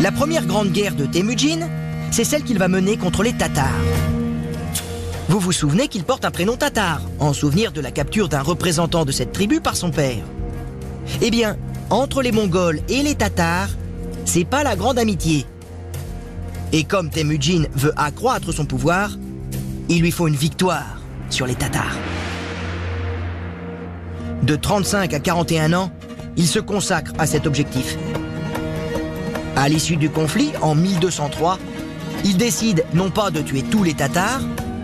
La 0.00 0.12
première 0.12 0.46
grande 0.46 0.70
guerre 0.70 0.94
de 0.94 1.06
Temujin, 1.06 1.68
c'est 2.12 2.24
celle 2.24 2.44
qu'il 2.44 2.58
va 2.58 2.68
mener 2.68 2.96
contre 2.96 3.24
les 3.24 3.32
Tatars. 3.32 3.66
Vous 5.28 5.40
vous 5.40 5.52
souvenez 5.52 5.88
qu'il 5.88 6.04
porte 6.04 6.24
un 6.24 6.30
prénom 6.30 6.56
tatar, 6.56 7.02
en 7.18 7.32
souvenir 7.32 7.72
de 7.72 7.80
la 7.80 7.90
capture 7.90 8.28
d'un 8.28 8.42
représentant 8.42 9.04
de 9.04 9.12
cette 9.12 9.32
tribu 9.32 9.60
par 9.60 9.74
son 9.74 9.90
père. 9.90 10.22
Eh 11.20 11.32
bien, 11.32 11.56
entre 11.90 12.22
les 12.22 12.32
Mongols 12.32 12.80
et 12.88 13.02
les 13.02 13.16
Tatars, 13.16 13.70
c'est 14.24 14.44
pas 14.44 14.62
la 14.62 14.76
grande 14.76 15.00
amitié. 15.00 15.46
Et 16.72 16.84
comme 16.84 17.10
Temujin 17.10 17.64
veut 17.74 17.92
accroître 17.96 18.52
son 18.52 18.64
pouvoir, 18.64 19.10
il 19.88 20.02
lui 20.02 20.12
faut 20.12 20.28
une 20.28 20.36
victoire 20.36 21.00
sur 21.28 21.46
les 21.46 21.56
Tatars. 21.56 21.96
De 24.42 24.54
35 24.56 25.12
à 25.12 25.18
41 25.18 25.72
ans, 25.72 25.92
il 26.36 26.46
se 26.46 26.60
consacre 26.60 27.12
à 27.18 27.26
cet 27.26 27.46
objectif. 27.46 27.98
À 29.56 29.68
l'issue 29.68 29.96
du 29.96 30.10
conflit, 30.10 30.52
en 30.62 30.74
1203, 30.74 31.58
il 32.24 32.36
décide 32.36 32.84
non 32.94 33.10
pas 33.10 33.30
de 33.30 33.40
tuer 33.40 33.62
tous 33.62 33.82
les 33.82 33.94
Tatars, 33.94 34.40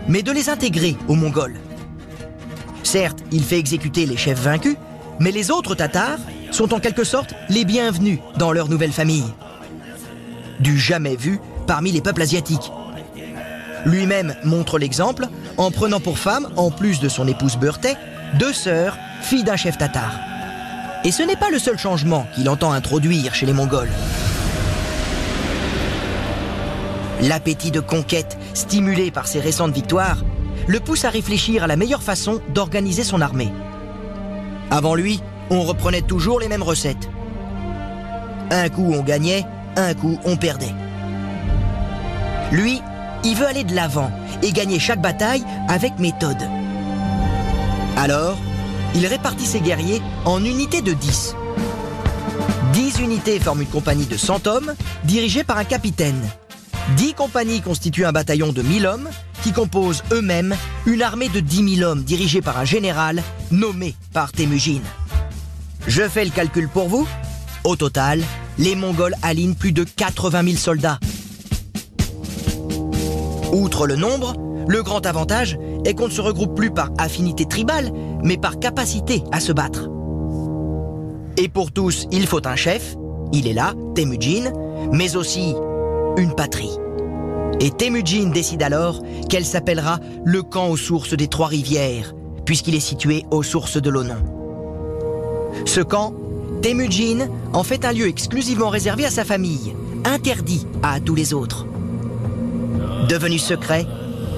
mais 0.08 0.22
de 0.22 0.32
les 0.32 0.50
intégrer 0.50 0.96
aux 1.08 1.14
Mongols. 1.14 1.60
Certes, 2.82 3.22
il 3.30 3.42
fait 3.42 3.58
exécuter 3.58 4.06
les 4.06 4.16
chefs 4.16 4.40
vaincus, 4.40 4.76
mais 5.20 5.30
les 5.30 5.50
autres 5.50 5.74
Tatars 5.74 6.18
sont 6.50 6.74
en 6.74 6.80
quelque 6.80 7.04
sorte 7.04 7.34
les 7.48 7.64
bienvenus 7.64 8.18
dans 8.38 8.52
leur 8.52 8.68
nouvelle 8.68 8.92
famille. 8.92 9.24
Du 10.60 10.78
jamais 10.78 11.16
vu 11.16 11.40
parmi 11.66 11.92
les 11.92 12.00
peuples 12.00 12.22
asiatiques. 12.22 12.70
Lui-même 13.84 14.34
montre 14.44 14.78
l'exemple 14.78 15.28
en 15.56 15.70
prenant 15.70 16.00
pour 16.00 16.18
femme, 16.18 16.48
en 16.56 16.70
plus 16.70 17.00
de 17.00 17.08
son 17.08 17.28
épouse 17.28 17.56
Beurtet, 17.56 17.96
deux 18.38 18.52
sœurs, 18.52 18.96
filles 19.22 19.44
d'un 19.44 19.56
chef 19.56 19.78
tatar. 19.78 20.12
Et 21.04 21.12
ce 21.12 21.22
n'est 21.22 21.36
pas 21.36 21.50
le 21.50 21.58
seul 21.58 21.78
changement 21.78 22.26
qu'il 22.34 22.48
entend 22.48 22.72
introduire 22.72 23.34
chez 23.34 23.46
les 23.46 23.52
Mongols. 23.52 23.90
L'appétit 27.22 27.70
de 27.70 27.80
conquête, 27.80 28.36
stimulé 28.54 29.10
par 29.10 29.26
ses 29.26 29.40
récentes 29.40 29.72
victoires, 29.72 30.18
le 30.66 30.80
pousse 30.80 31.04
à 31.04 31.10
réfléchir 31.10 31.62
à 31.62 31.66
la 31.66 31.76
meilleure 31.76 32.02
façon 32.02 32.40
d'organiser 32.52 33.04
son 33.04 33.20
armée. 33.20 33.52
Avant 34.70 34.94
lui, 34.94 35.20
on 35.48 35.62
reprenait 35.62 36.02
toujours 36.02 36.40
les 36.40 36.48
mêmes 36.48 36.62
recettes. 36.62 37.08
Un 38.50 38.68
coup 38.68 38.92
on 38.92 39.02
gagnait, 39.02 39.44
un 39.76 39.94
coup 39.94 40.18
on 40.24 40.36
perdait. 40.36 40.74
Lui, 42.52 42.80
il 43.24 43.34
veut 43.34 43.46
aller 43.46 43.64
de 43.64 43.74
l'avant 43.74 44.10
et 44.42 44.52
gagner 44.52 44.78
chaque 44.78 45.00
bataille 45.00 45.44
avec 45.68 45.98
méthode. 45.98 46.48
Alors, 47.96 48.36
il 48.94 49.06
répartit 49.06 49.46
ses 49.46 49.60
guerriers 49.60 50.00
en 50.24 50.44
unités 50.44 50.82
de 50.82 50.92
10. 50.92 51.34
10 52.72 52.98
unités 53.00 53.40
forment 53.40 53.62
une 53.62 53.68
compagnie 53.68 54.06
de 54.06 54.16
100 54.16 54.46
hommes, 54.46 54.74
dirigée 55.04 55.44
par 55.44 55.58
un 55.58 55.64
capitaine. 55.64 56.20
10 56.96 57.14
compagnies 57.14 57.62
constituent 57.62 58.04
un 58.04 58.12
bataillon 58.12 58.52
de 58.52 58.62
1000 58.62 58.86
hommes, 58.86 59.08
qui 59.42 59.52
composent 59.52 60.02
eux-mêmes 60.12 60.54
une 60.86 61.02
armée 61.02 61.28
de 61.28 61.40
10 61.40 61.76
000 61.76 61.90
hommes 61.90 62.04
dirigée 62.04 62.42
par 62.42 62.58
un 62.58 62.64
général 62.64 63.22
nommé 63.50 63.94
par 64.12 64.32
Temujin. 64.32 64.80
Je 65.86 66.08
fais 66.08 66.24
le 66.24 66.30
calcul 66.30 66.68
pour 66.68 66.88
vous. 66.88 67.08
Au 67.64 67.76
total, 67.76 68.22
les 68.58 68.74
Mongols 68.74 69.14
alignent 69.22 69.54
plus 69.54 69.72
de 69.72 69.84
80 69.84 70.42
000 70.44 70.56
soldats. 70.56 70.98
Outre 73.56 73.86
le 73.86 73.96
nombre, 73.96 74.34
le 74.68 74.82
grand 74.82 75.06
avantage 75.06 75.58
est 75.86 75.94
qu'on 75.94 76.08
ne 76.08 76.12
se 76.12 76.20
regroupe 76.20 76.54
plus 76.54 76.70
par 76.70 76.90
affinité 76.98 77.46
tribale, 77.46 77.90
mais 78.22 78.36
par 78.36 78.58
capacité 78.58 79.22
à 79.32 79.40
se 79.40 79.50
battre. 79.50 79.88
Et 81.38 81.48
pour 81.48 81.72
tous, 81.72 82.06
il 82.12 82.26
faut 82.26 82.46
un 82.46 82.54
chef, 82.54 82.96
il 83.32 83.48
est 83.48 83.54
là, 83.54 83.72
Temujin, 83.94 84.52
mais 84.92 85.16
aussi 85.16 85.54
une 86.18 86.34
patrie. 86.34 86.76
Et 87.58 87.70
Temujin 87.70 88.28
décide 88.28 88.62
alors 88.62 89.00
qu'elle 89.30 89.46
s'appellera 89.46 90.00
le 90.22 90.42
camp 90.42 90.68
aux 90.68 90.76
sources 90.76 91.14
des 91.14 91.28
trois 91.28 91.46
rivières, 91.46 92.14
puisqu'il 92.44 92.74
est 92.74 92.80
situé 92.80 93.24
aux 93.30 93.42
sources 93.42 93.80
de 93.80 93.88
l'Onon. 93.88 94.22
Ce 95.64 95.80
camp, 95.80 96.12
Temujin 96.60 97.28
en 97.54 97.62
fait 97.62 97.86
un 97.86 97.92
lieu 97.94 98.06
exclusivement 98.06 98.68
réservé 98.68 99.06
à 99.06 99.10
sa 99.10 99.24
famille, 99.24 99.74
interdit 100.04 100.66
à 100.82 101.00
tous 101.00 101.14
les 101.14 101.32
autres. 101.32 101.64
Devenu 103.08 103.38
secret, 103.38 103.86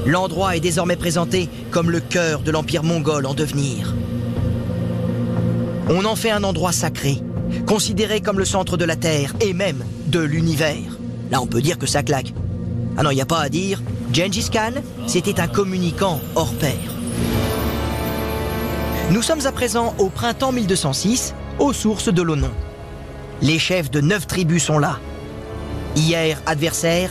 l'endroit 0.04 0.54
est 0.54 0.60
désormais 0.60 0.96
présenté 0.96 1.48
comme 1.70 1.90
le 1.90 2.00
cœur 2.00 2.40
de 2.40 2.50
l'empire 2.50 2.82
mongol 2.82 3.24
en 3.24 3.32
devenir. 3.32 3.94
On 5.88 6.04
en 6.04 6.16
fait 6.16 6.30
un 6.30 6.44
endroit 6.44 6.72
sacré, 6.72 7.22
considéré 7.66 8.20
comme 8.20 8.38
le 8.38 8.44
centre 8.44 8.76
de 8.76 8.84
la 8.84 8.96
Terre 8.96 9.34
et 9.40 9.54
même 9.54 9.82
de 10.06 10.20
l'univers. 10.20 10.98
Là, 11.30 11.40
on 11.40 11.46
peut 11.46 11.62
dire 11.62 11.78
que 11.78 11.86
ça 11.86 12.02
claque. 12.02 12.34
Ah 12.98 13.02
non, 13.02 13.10
il 13.10 13.14
n'y 13.14 13.22
a 13.22 13.26
pas 13.26 13.40
à 13.40 13.48
dire, 13.48 13.80
Gengis 14.12 14.50
Khan, 14.50 14.82
c'était 15.06 15.40
un 15.40 15.48
communicant 15.48 16.20
hors 16.34 16.52
pair. 16.54 16.76
Nous 19.10 19.22
sommes 19.22 19.46
à 19.46 19.52
présent 19.52 19.94
au 19.98 20.10
printemps 20.10 20.52
1206, 20.52 21.34
aux 21.58 21.72
sources 21.72 22.12
de 22.12 22.20
l'Onon. 22.20 22.50
Les 23.40 23.58
chefs 23.58 23.90
de 23.90 24.02
neuf 24.02 24.26
tribus 24.26 24.64
sont 24.64 24.78
là. 24.78 24.98
Hier 25.96 26.38
adversaires, 26.44 27.10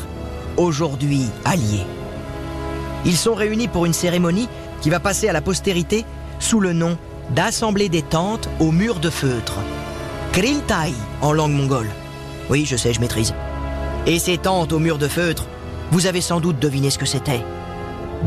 aujourd'hui 0.58 1.28
alliés. 1.46 1.86
Ils 3.06 3.18
sont 3.18 3.36
réunis 3.36 3.68
pour 3.68 3.86
une 3.86 3.94
cérémonie 3.94 4.50
qui 4.82 4.90
va 4.90 5.00
passer 5.00 5.30
à 5.30 5.34
la 5.34 5.42
postérité 5.42 6.06
sous 6.40 6.60
le 6.60 6.74
nom 6.74 6.98
d'Assemblée 7.32 7.90
des 7.90 8.02
tentes 8.02 8.50
au 8.60 8.72
mur 8.72 9.00
de 9.00 9.10
feutre. 9.10 9.60
Kriltai 10.34 10.94
en 11.22 11.34
langue 11.34 11.54
mongole. 11.54 11.90
Oui, 12.50 12.66
je 12.66 12.76
sais, 12.76 12.94
je 12.94 13.00
maîtrise. 13.00 13.34
Et 14.06 14.20
ces 14.20 14.38
tentes 14.38 14.74
au 14.74 14.80
mur 14.80 14.98
de 14.98 15.08
feutre, 15.08 15.46
vous 15.92 16.06
avez 16.06 16.22
sans 16.22 16.40
doute 16.40 16.60
deviné 16.60 16.90
ce 16.90 16.98
que 16.98 17.06
c'était. 17.06 17.44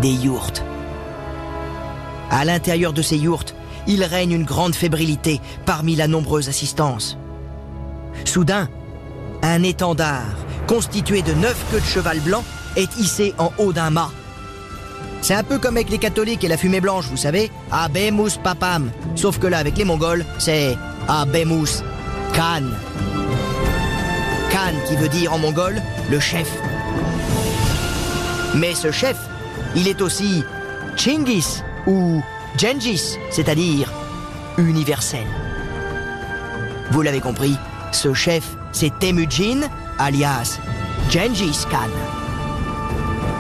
Des 0.01 0.13
yourtes. 0.13 0.63
À 2.31 2.45
l'intérieur 2.45 2.93
de 2.93 3.03
ces 3.03 3.17
yourtes, 3.17 3.55
il 3.87 4.05
règne 4.05 4.33
une 4.33 4.45
grande 4.45 4.75
fébrilité 4.75 5.41
parmi 5.67 5.97
la 5.97 6.07
nombreuse 6.07 6.49
assistance. 6.49 7.19
Soudain, 8.25 8.69
un 9.43 9.63
étendard 9.63 10.37
constitué 10.71 11.23
de 11.23 11.33
neuf 11.33 11.57
queues 11.73 11.81
de 11.81 11.85
cheval 11.85 12.21
blanc 12.21 12.45
est 12.77 12.97
hissé 12.97 13.35
en 13.39 13.53
haut 13.59 13.73
d'un 13.73 13.91
mât. 13.91 14.13
C'est 15.21 15.35
un 15.35 15.43
peu 15.43 15.59
comme 15.59 15.77
avec 15.77 15.91
les 15.91 15.99
catholiques 15.99 16.45
et 16.45 16.49
la 16.49 16.57
fumée 16.57 16.81
blanche, 16.81 17.07
vous 17.07 17.17
savez 17.17 17.51
Abemus 17.73 18.39
papam. 18.41 18.93
Sauf 19.17 19.41
que 19.41 19.49
là, 19.49 19.59
avec 19.59 19.77
les 19.77 19.85
mongols, 19.85 20.25
c'est 20.39 20.79
Abemus 21.09 21.83
Khan. 22.35 22.63
Khan 24.53 24.75
qui 24.87 24.95
veut 24.95 25.09
dire 25.09 25.33
en 25.33 25.39
mongol 25.39 25.83
le 26.09 26.21
chef. 26.21 26.49
Mais 28.55 28.73
ce 28.77 28.93
chef, 28.93 29.17
il 29.75 29.89
est 29.89 30.01
aussi 30.01 30.45
Chingis 30.97 31.65
ou 31.89 32.23
Gengis, 32.57 33.19
c'est-à-dire 33.33 33.91
universel. 34.57 35.27
Vous 36.93 37.03
l'avez 37.03 37.21
compris, 37.21 37.57
ce 37.91 38.15
chef, 38.15 38.45
c'est 38.73 38.99
Temujin, 38.99 39.63
alias 39.99 40.59
Gengis 41.11 41.67
Khan. 41.71 41.91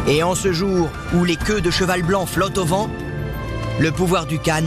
Et 0.09 0.23
en 0.23 0.35
ce 0.35 0.53
jour 0.53 0.89
où 1.15 1.25
les 1.25 1.37
queues 1.37 1.61
de 1.61 1.71
cheval 1.71 2.03
blanc 2.03 2.27
flottent 2.27 2.59
au 2.59 2.65
vent, 2.65 2.91
le 3.79 3.93
pouvoir 3.93 4.27
du 4.27 4.39
Khan 4.39 4.65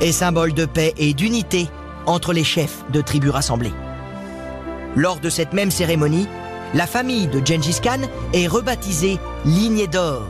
est 0.00 0.12
symbole 0.12 0.52
de 0.52 0.64
paix 0.64 0.94
et 0.96 1.14
d'unité 1.14 1.68
entre 2.06 2.32
les 2.32 2.44
chefs 2.44 2.84
de 2.90 3.00
tribus 3.00 3.30
rassemblés. 3.30 3.72
Lors 4.96 5.20
de 5.20 5.30
cette 5.30 5.52
même 5.52 5.70
cérémonie, 5.70 6.26
la 6.74 6.86
famille 6.86 7.26
de 7.26 7.44
Gengis 7.44 7.80
Khan 7.82 8.00
est 8.32 8.46
rebaptisée 8.46 9.18
Lignée 9.44 9.86
d'Or. 9.86 10.28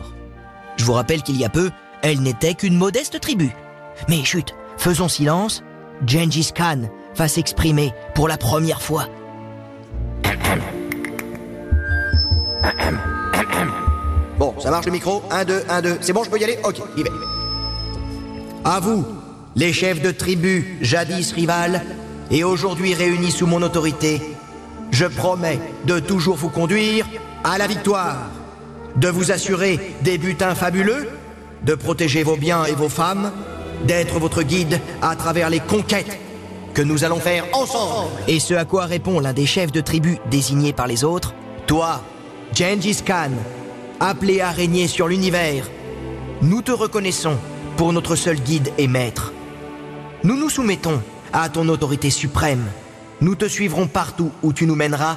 Je 0.77 0.85
vous 0.85 0.93
rappelle 0.93 1.23
qu'il 1.23 1.37
y 1.37 1.45
a 1.45 1.49
peu, 1.49 1.71
elle 2.03 2.21
n'était 2.21 2.55
qu'une 2.55 2.77
modeste 2.77 3.21
tribu. 3.21 3.53
Mais 4.09 4.25
chut, 4.25 4.55
faisons 4.77 5.09
silence, 5.09 5.63
Gengis 6.07 6.53
Khan 6.55 6.89
va 7.17 7.29
s'exprimer 7.29 7.93
pour 8.15 8.29
la 8.29 8.37
première 8.37 8.83
fois. 8.83 9.07
Bon, 14.39 14.55
ça 14.59 14.71
marche 14.71 14.87
le 14.87 14.93
micro 14.93 15.23
1, 15.31 15.45
2, 15.45 15.63
1, 15.69 15.83
2. 15.83 15.99
C'est 16.01 16.13
bon, 16.13 16.25
je 16.25 16.31
peux 16.31 16.39
y 16.39 16.45
aller? 16.45 16.59
Ok, 16.65 16.81
y 16.97 17.03
vais. 17.03 17.11
À 18.65 18.81
vous, 18.81 19.05
les 19.55 19.73
chefs 19.73 20.03
de 20.03 20.11
tribus, 20.11 20.65
jadis 20.81 21.33
rivales, 21.33 21.83
et 22.31 22.45
aujourd'hui 22.45 22.95
réunis 22.95 23.31
sous 23.31 23.47
mon 23.47 23.63
autorité, 23.63 24.21
je 24.91 25.07
promets 25.07 25.61
de 25.85 25.99
toujours 25.99 26.37
vous 26.37 26.49
conduire 26.49 27.07
à 27.45 27.59
la 27.59 27.67
victoire, 27.67 28.17
de 28.97 29.09
vous 29.09 29.33
assurer 29.33 29.95
des 30.03 30.19
butins 30.19 30.55
fabuleux, 30.55 31.09
de 31.63 31.75
protéger 31.75 32.23
vos 32.23 32.37
biens 32.37 32.65
et 32.65 32.73
vos 32.73 32.89
femmes, 32.89 33.33
d'être 33.85 34.19
votre 34.19 34.43
guide 34.43 34.81
à 35.03 35.17
travers 35.17 35.51
les 35.51 35.61
conquêtes 35.61 36.19
que 36.75 36.83
nous 36.83 37.05
allons 37.05 37.21
faire 37.21 37.45
ensemble. 37.53 38.11
Et 38.29 38.41
ce 38.41 38.55
à 38.55 38.65
quoi 38.65 38.87
répond 38.87 39.21
l'un 39.21 39.33
des 39.33 39.47
chefs 39.47 39.73
de 39.73 39.81
tribu 39.81 40.19
désignés 40.31 40.73
par 40.73 40.87
les 40.87 41.05
autres, 41.05 41.35
toi, 41.67 42.03
Gengis 42.55 43.03
Khan, 43.05 43.31
appelé 44.01 44.41
à 44.41 44.51
régner 44.51 44.89
sur 44.89 45.09
l'univers, 45.09 45.69
nous 46.41 46.63
te 46.63 46.73
reconnaissons 46.73 47.37
pour 47.77 47.93
notre 47.93 48.17
seul 48.17 48.37
guide 48.37 48.73
et 48.79 48.89
maître. 48.89 49.33
Nous 50.25 50.37
nous 50.37 50.51
soumettons 50.51 51.01
à 51.33 51.49
ton 51.49 51.69
autorité 51.69 52.11
suprême. 52.11 52.65
Nous 53.21 53.35
te 53.35 53.47
suivrons 53.47 53.87
partout 53.87 54.33
où 54.43 54.53
tu 54.53 54.67
nous 54.67 54.75
mèneras 54.75 55.17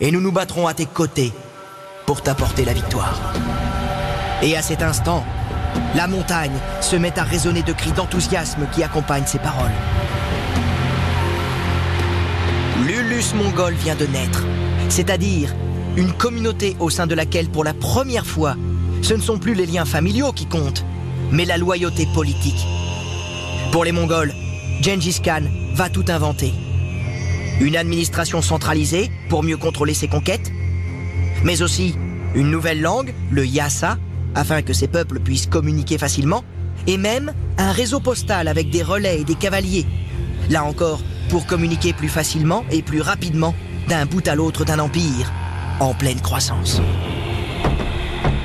et 0.00 0.10
nous 0.10 0.20
nous 0.20 0.32
battrons 0.32 0.66
à 0.66 0.74
tes 0.74 0.86
côtés 0.86 1.32
pour 2.04 2.22
t'apporter 2.22 2.64
la 2.64 2.72
victoire. 2.72 3.32
Et 4.42 4.56
à 4.56 4.62
cet 4.62 4.82
instant, 4.82 5.24
La 5.94 6.06
montagne 6.06 6.52
se 6.80 6.96
met 6.96 7.18
à 7.18 7.22
résonner 7.22 7.62
de 7.62 7.72
cris 7.72 7.92
d'enthousiasme 7.92 8.66
qui 8.72 8.82
accompagnent 8.82 9.26
ses 9.26 9.38
paroles. 9.38 9.70
L'Ulus 12.84 13.34
mongol 13.34 13.74
vient 13.74 13.96
de 13.96 14.04
naître, 14.04 14.44
c'est-à-dire 14.90 15.54
une 15.96 16.12
communauté 16.12 16.76
au 16.78 16.90
sein 16.90 17.06
de 17.06 17.14
laquelle, 17.14 17.48
pour 17.48 17.64
la 17.64 17.72
première 17.72 18.26
fois, 18.26 18.54
ce 19.00 19.14
ne 19.14 19.20
sont 19.20 19.38
plus 19.38 19.54
les 19.54 19.64
liens 19.64 19.86
familiaux 19.86 20.32
qui 20.32 20.46
comptent, 20.46 20.84
mais 21.32 21.46
la 21.46 21.56
loyauté 21.56 22.06
politique. 22.14 22.66
Pour 23.72 23.84
les 23.84 23.92
Mongols, 23.92 24.34
Gengis 24.82 25.20
Khan 25.24 25.42
va 25.74 25.88
tout 25.88 26.04
inventer. 26.08 26.52
Une 27.60 27.76
administration 27.76 28.42
centralisée 28.42 29.10
pour 29.30 29.42
mieux 29.42 29.56
contrôler 29.56 29.94
ses 29.94 30.08
conquêtes, 30.08 30.52
mais 31.44 31.62
aussi 31.62 31.94
une 32.34 32.50
nouvelle 32.50 32.82
langue, 32.82 33.14
le 33.30 33.46
Yasa, 33.46 33.96
afin 34.34 34.60
que 34.60 34.74
ces 34.74 34.86
peuples 34.86 35.20
puissent 35.20 35.46
communiquer 35.46 35.96
facilement, 35.96 36.44
et 36.86 36.98
même 36.98 37.32
un 37.56 37.72
réseau 37.72 38.00
postal 38.00 38.48
avec 38.48 38.68
des 38.68 38.82
relais 38.82 39.22
et 39.22 39.24
des 39.24 39.34
cavaliers. 39.34 39.86
Là 40.50 40.64
encore, 40.64 41.00
pour 41.28 41.46
communiquer 41.46 41.92
plus 41.92 42.08
facilement 42.08 42.64
et 42.70 42.82
plus 42.82 43.00
rapidement 43.00 43.54
d'un 43.88 44.06
bout 44.06 44.26
à 44.26 44.34
l'autre 44.34 44.64
d'un 44.64 44.78
empire 44.78 45.32
en 45.80 45.94
pleine 45.94 46.20
croissance. 46.20 46.80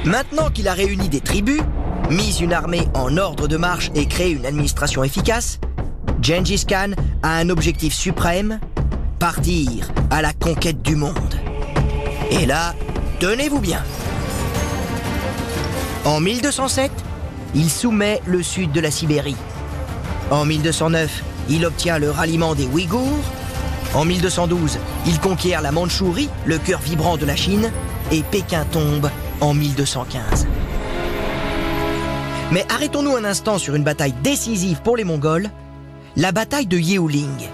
Maintenant 0.05 0.49
qu'il 0.49 0.67
a 0.67 0.73
réuni 0.73 1.09
des 1.09 1.21
tribus, 1.21 1.61
mis 2.09 2.39
une 2.41 2.53
armée 2.53 2.87
en 2.93 3.17
ordre 3.17 3.47
de 3.47 3.57
marche 3.57 3.91
et 3.95 4.05
créé 4.05 4.31
une 4.31 4.45
administration 4.45 5.03
efficace, 5.03 5.59
Gengis 6.21 6.65
Khan 6.65 6.91
a 7.23 7.37
un 7.37 7.49
objectif 7.49 7.93
suprême, 7.93 8.59
partir 9.19 9.91
à 10.09 10.21
la 10.21 10.33
conquête 10.33 10.81
du 10.81 10.95
monde. 10.95 11.35
Et 12.31 12.45
là, 12.45 12.73
tenez-vous 13.19 13.59
bien. 13.59 13.83
En 16.05 16.19
1207, 16.19 16.91
il 17.53 17.69
soumet 17.69 18.21
le 18.25 18.41
sud 18.41 18.71
de 18.71 18.79
la 18.79 18.89
Sibérie. 18.89 19.35
En 20.31 20.45
1209, 20.45 21.23
il 21.49 21.65
obtient 21.65 21.99
le 21.99 22.09
ralliement 22.09 22.55
des 22.55 22.65
Ouïghours. 22.65 23.23
En 23.93 24.05
1212, 24.05 24.77
il 25.05 25.19
conquiert 25.19 25.61
la 25.61 25.71
Mandchourie, 25.71 26.29
le 26.45 26.57
cœur 26.57 26.79
vibrant 26.79 27.17
de 27.17 27.25
la 27.25 27.35
Chine, 27.35 27.71
et 28.11 28.23
Pékin 28.23 28.65
tombe 28.71 29.09
en 29.41 29.53
1215. 29.53 30.47
Mais 32.51 32.65
arrêtons-nous 32.69 33.15
un 33.15 33.23
instant 33.23 33.57
sur 33.57 33.75
une 33.75 33.83
bataille 33.83 34.13
décisive 34.23 34.81
pour 34.81 34.97
les 34.97 35.03
Mongols, 35.03 35.49
la 36.15 36.31
bataille 36.31 36.67
de 36.67 36.77
Yeouling. 36.77 37.47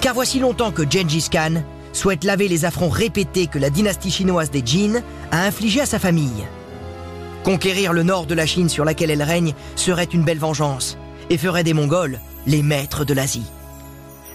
Car 0.00 0.14
voici 0.14 0.38
longtemps 0.38 0.70
que 0.70 0.82
Gengis 0.82 1.28
Khan 1.30 1.62
souhaite 1.92 2.24
laver 2.24 2.48
les 2.48 2.64
affronts 2.64 2.88
répétés 2.88 3.46
que 3.46 3.58
la 3.58 3.70
dynastie 3.70 4.10
chinoise 4.10 4.50
des 4.50 4.62
Jin 4.64 5.02
a 5.30 5.44
infligés 5.44 5.82
à 5.82 5.86
sa 5.86 5.98
famille. 5.98 6.44
Conquérir 7.42 7.92
le 7.92 8.02
nord 8.02 8.26
de 8.26 8.34
la 8.34 8.46
Chine 8.46 8.68
sur 8.68 8.84
laquelle 8.84 9.10
elle 9.10 9.22
règne 9.22 9.54
serait 9.76 10.04
une 10.04 10.24
belle 10.24 10.38
vengeance 10.38 10.98
et 11.30 11.38
ferait 11.38 11.64
des 11.64 11.74
Mongols 11.74 12.18
les 12.46 12.62
maîtres 12.62 13.04
de 13.04 13.14
l'Asie. 13.14 13.46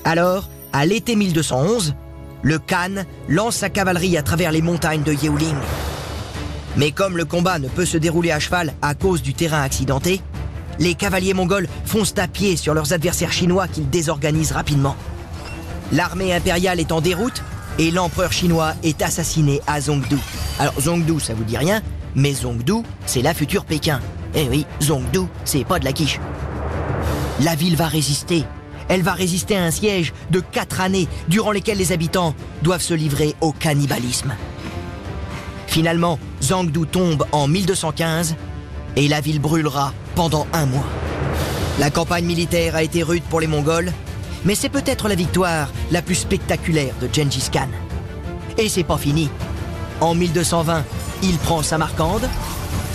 Alors, 0.03 0.49
à 0.73 0.85
l'été 0.85 1.15
1211, 1.15 1.95
le 2.41 2.59
Khan 2.59 3.03
lance 3.27 3.57
sa 3.57 3.69
cavalerie 3.69 4.17
à 4.17 4.23
travers 4.23 4.51
les 4.51 4.61
montagnes 4.61 5.03
de 5.03 5.13
Yeouling. 5.13 5.55
Mais 6.77 6.91
comme 6.91 7.17
le 7.17 7.25
combat 7.25 7.59
ne 7.59 7.67
peut 7.67 7.85
se 7.85 7.97
dérouler 7.97 8.31
à 8.31 8.39
cheval 8.39 8.73
à 8.81 8.95
cause 8.95 9.21
du 9.21 9.33
terrain 9.33 9.61
accidenté, 9.61 10.21
les 10.79 10.93
cavaliers 10.95 11.33
mongols 11.33 11.67
foncent 11.85 12.17
à 12.17 12.27
pied 12.27 12.55
sur 12.55 12.73
leurs 12.73 12.93
adversaires 12.93 13.33
chinois 13.33 13.67
qu'ils 13.67 13.89
désorganisent 13.89 14.53
rapidement. 14.53 14.95
L'armée 15.91 16.33
impériale 16.33 16.79
est 16.79 16.91
en 16.91 17.01
déroute 17.01 17.43
et 17.79 17.91
l'empereur 17.91 18.31
chinois 18.31 18.73
est 18.83 19.01
assassiné 19.01 19.61
à 19.67 19.81
Zhongdu. 19.81 20.17
Alors 20.59 20.79
Zhongdu, 20.79 21.19
ça 21.19 21.33
vous 21.33 21.43
dit 21.43 21.57
rien, 21.57 21.81
mais 22.15 22.33
Zhongdu, 22.33 22.83
c'est 23.05 23.21
la 23.21 23.33
future 23.33 23.65
Pékin. 23.65 23.99
Eh 24.35 24.47
oui, 24.47 24.65
Zhongdu, 24.81 25.21
c'est 25.43 25.65
pas 25.65 25.79
de 25.79 25.85
la 25.85 25.91
quiche. 25.91 26.19
La 27.41 27.55
ville 27.55 27.77
va 27.77 27.87
résister. 27.87 28.43
Elle 28.89 29.01
va 29.01 29.13
résister 29.13 29.55
à 29.55 29.63
un 29.63 29.71
siège 29.71 30.13
de 30.29 30.41
quatre 30.41 30.81
années 30.81 31.07
durant 31.29 31.51
lesquelles 31.51 31.77
les 31.77 31.93
habitants 31.93 32.35
doivent 32.63 32.81
se 32.81 32.93
livrer 32.93 33.33
au 33.39 33.53
cannibalisme. 33.53 34.33
Finalement, 35.67 36.19
Zhangdu 36.41 36.85
tombe 36.85 37.25
en 37.31 37.47
1215 37.47 38.35
et 38.97 39.07
la 39.07 39.21
ville 39.21 39.39
brûlera 39.39 39.93
pendant 40.15 40.47
un 40.51 40.65
mois. 40.65 40.87
La 41.79 41.89
campagne 41.89 42.25
militaire 42.25 42.75
a 42.75 42.83
été 42.83 43.03
rude 43.03 43.23
pour 43.23 43.39
les 43.39 43.47
Mongols, 43.47 43.93
mais 44.43 44.55
c'est 44.55 44.67
peut-être 44.67 45.07
la 45.07 45.15
victoire 45.15 45.71
la 45.91 46.01
plus 46.01 46.15
spectaculaire 46.15 46.93
de 46.99 47.07
Gengis 47.07 47.49
Khan. 47.53 47.69
Et 48.57 48.67
c'est 48.67 48.83
pas 48.83 48.97
fini. 48.97 49.29
En 50.01 50.13
1220, 50.13 50.83
il 51.23 51.37
prend 51.37 51.63
Samarcande 51.63 52.27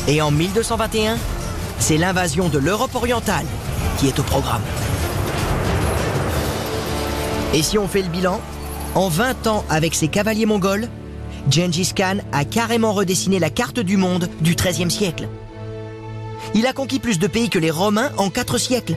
et 0.07 0.21
en 0.21 0.31
1221, 0.31 1.17
c'est 1.79 1.97
l'invasion 1.97 2.51
de 2.51 2.59
l'Europe 2.59 2.95
orientale 2.95 3.47
qui 3.99 4.09
est 4.09 4.19
au 4.19 4.23
programme. 4.23 4.63
Et 7.53 7.63
si 7.63 7.79
on 7.79 7.87
fait 7.87 8.03
le 8.03 8.09
bilan, 8.09 8.41
en 8.95 9.09
20 9.09 9.47
ans 9.47 9.65
avec 9.71 9.95
ses 9.95 10.09
cavaliers 10.09 10.47
mongols, 10.47 10.89
Gengis 11.51 11.93
Khan 11.95 12.19
a 12.33 12.45
carrément 12.45 12.93
redessiné 12.93 13.39
la 13.39 13.51
carte 13.51 13.81
du 13.81 13.97
monde 13.97 14.29
du 14.41 14.55
XIIIe 14.55 14.91
siècle. 14.91 15.29
Il 16.55 16.67
a 16.67 16.73
conquis 16.73 16.99
plus 16.99 17.19
de 17.19 17.27
pays 17.27 17.51
que 17.51 17.59
les 17.59 17.71
Romains 17.71 18.11
en 18.17 18.31
4 18.31 18.59
siècles. 18.59 18.97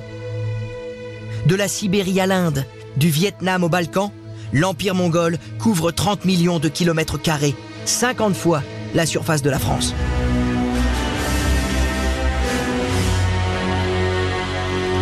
De 1.45 1.55
la 1.55 1.67
Sibérie 1.67 2.19
à 2.19 2.27
l'Inde, 2.27 2.65
du 2.97 3.09
Vietnam 3.09 3.63
au 3.63 3.69
Balkan, 3.69 4.11
l'Empire 4.53 4.95
mongol 4.95 5.37
couvre 5.59 5.91
30 5.91 6.25
millions 6.25 6.59
de 6.59 6.69
kilomètres 6.69 7.21
carrés, 7.21 7.55
50 7.85 8.35
fois 8.35 8.63
la 8.95 9.05
surface 9.05 9.41
de 9.41 9.49
la 9.49 9.59
France. 9.59 9.93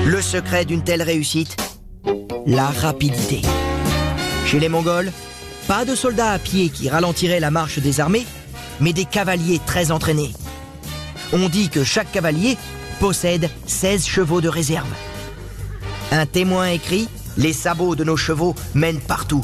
Le 0.06 0.22
secret 0.22 0.66
d'une 0.66 0.84
telle 0.84 1.02
réussite 1.02 1.58
La 2.46 2.68
rapidité. 2.68 3.42
Chez 4.46 4.60
les 4.60 4.70
Mongols, 4.70 5.12
pas 5.68 5.84
de 5.84 5.96
soldats 5.96 6.30
à 6.30 6.38
pied 6.38 6.70
qui 6.70 6.90
ralentiraient 6.90 7.40
la 7.40 7.50
marche 7.50 7.80
des 7.80 8.00
armées, 8.00 8.28
mais 8.80 8.94
des 8.94 9.06
cavaliers 9.06 9.60
très 9.66 9.90
entraînés. 9.90 10.32
On 11.34 11.50
dit 11.50 11.70
que 11.70 11.84
chaque 11.84 12.12
cavalier 12.12 12.56
possède 13.00 13.50
16 13.66 14.06
chevaux 14.06 14.42
de 14.42 14.48
réserve. 14.48 14.94
Un 16.12 16.28
témoin 16.28 16.68
écrit 16.68 17.10
Les 17.36 17.52
sabots 17.54 17.96
de 17.96 18.04
nos 18.04 18.16
chevaux 18.16 18.54
mènent 18.76 19.02
partout. 19.02 19.44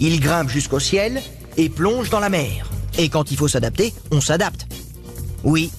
Ils 0.00 0.20
grimpent 0.20 0.50
jusqu'au 0.50 0.80
ciel 0.80 1.22
et 1.56 1.70
plongent 1.70 2.10
dans 2.10 2.20
la 2.20 2.28
mer. 2.28 2.70
Et 2.98 3.08
quand 3.08 3.30
il 3.30 3.38
faut 3.38 3.48
s'adapter, 3.48 3.94
on 4.10 4.20
s'adapte. 4.20 4.66
Oui, 5.44 5.70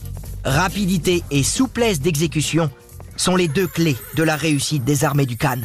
rapidité 0.43 1.21
et 1.29 1.43
souplesse 1.43 2.01
d'exécution 2.01 2.71
sont 3.17 3.35
les 3.35 3.47
deux 3.47 3.67
clés 3.67 3.97
de 4.15 4.23
la 4.23 4.35
réussite 4.35 4.83
des 4.83 5.03
armées 5.03 5.25
du 5.25 5.37
Khan. 5.37 5.61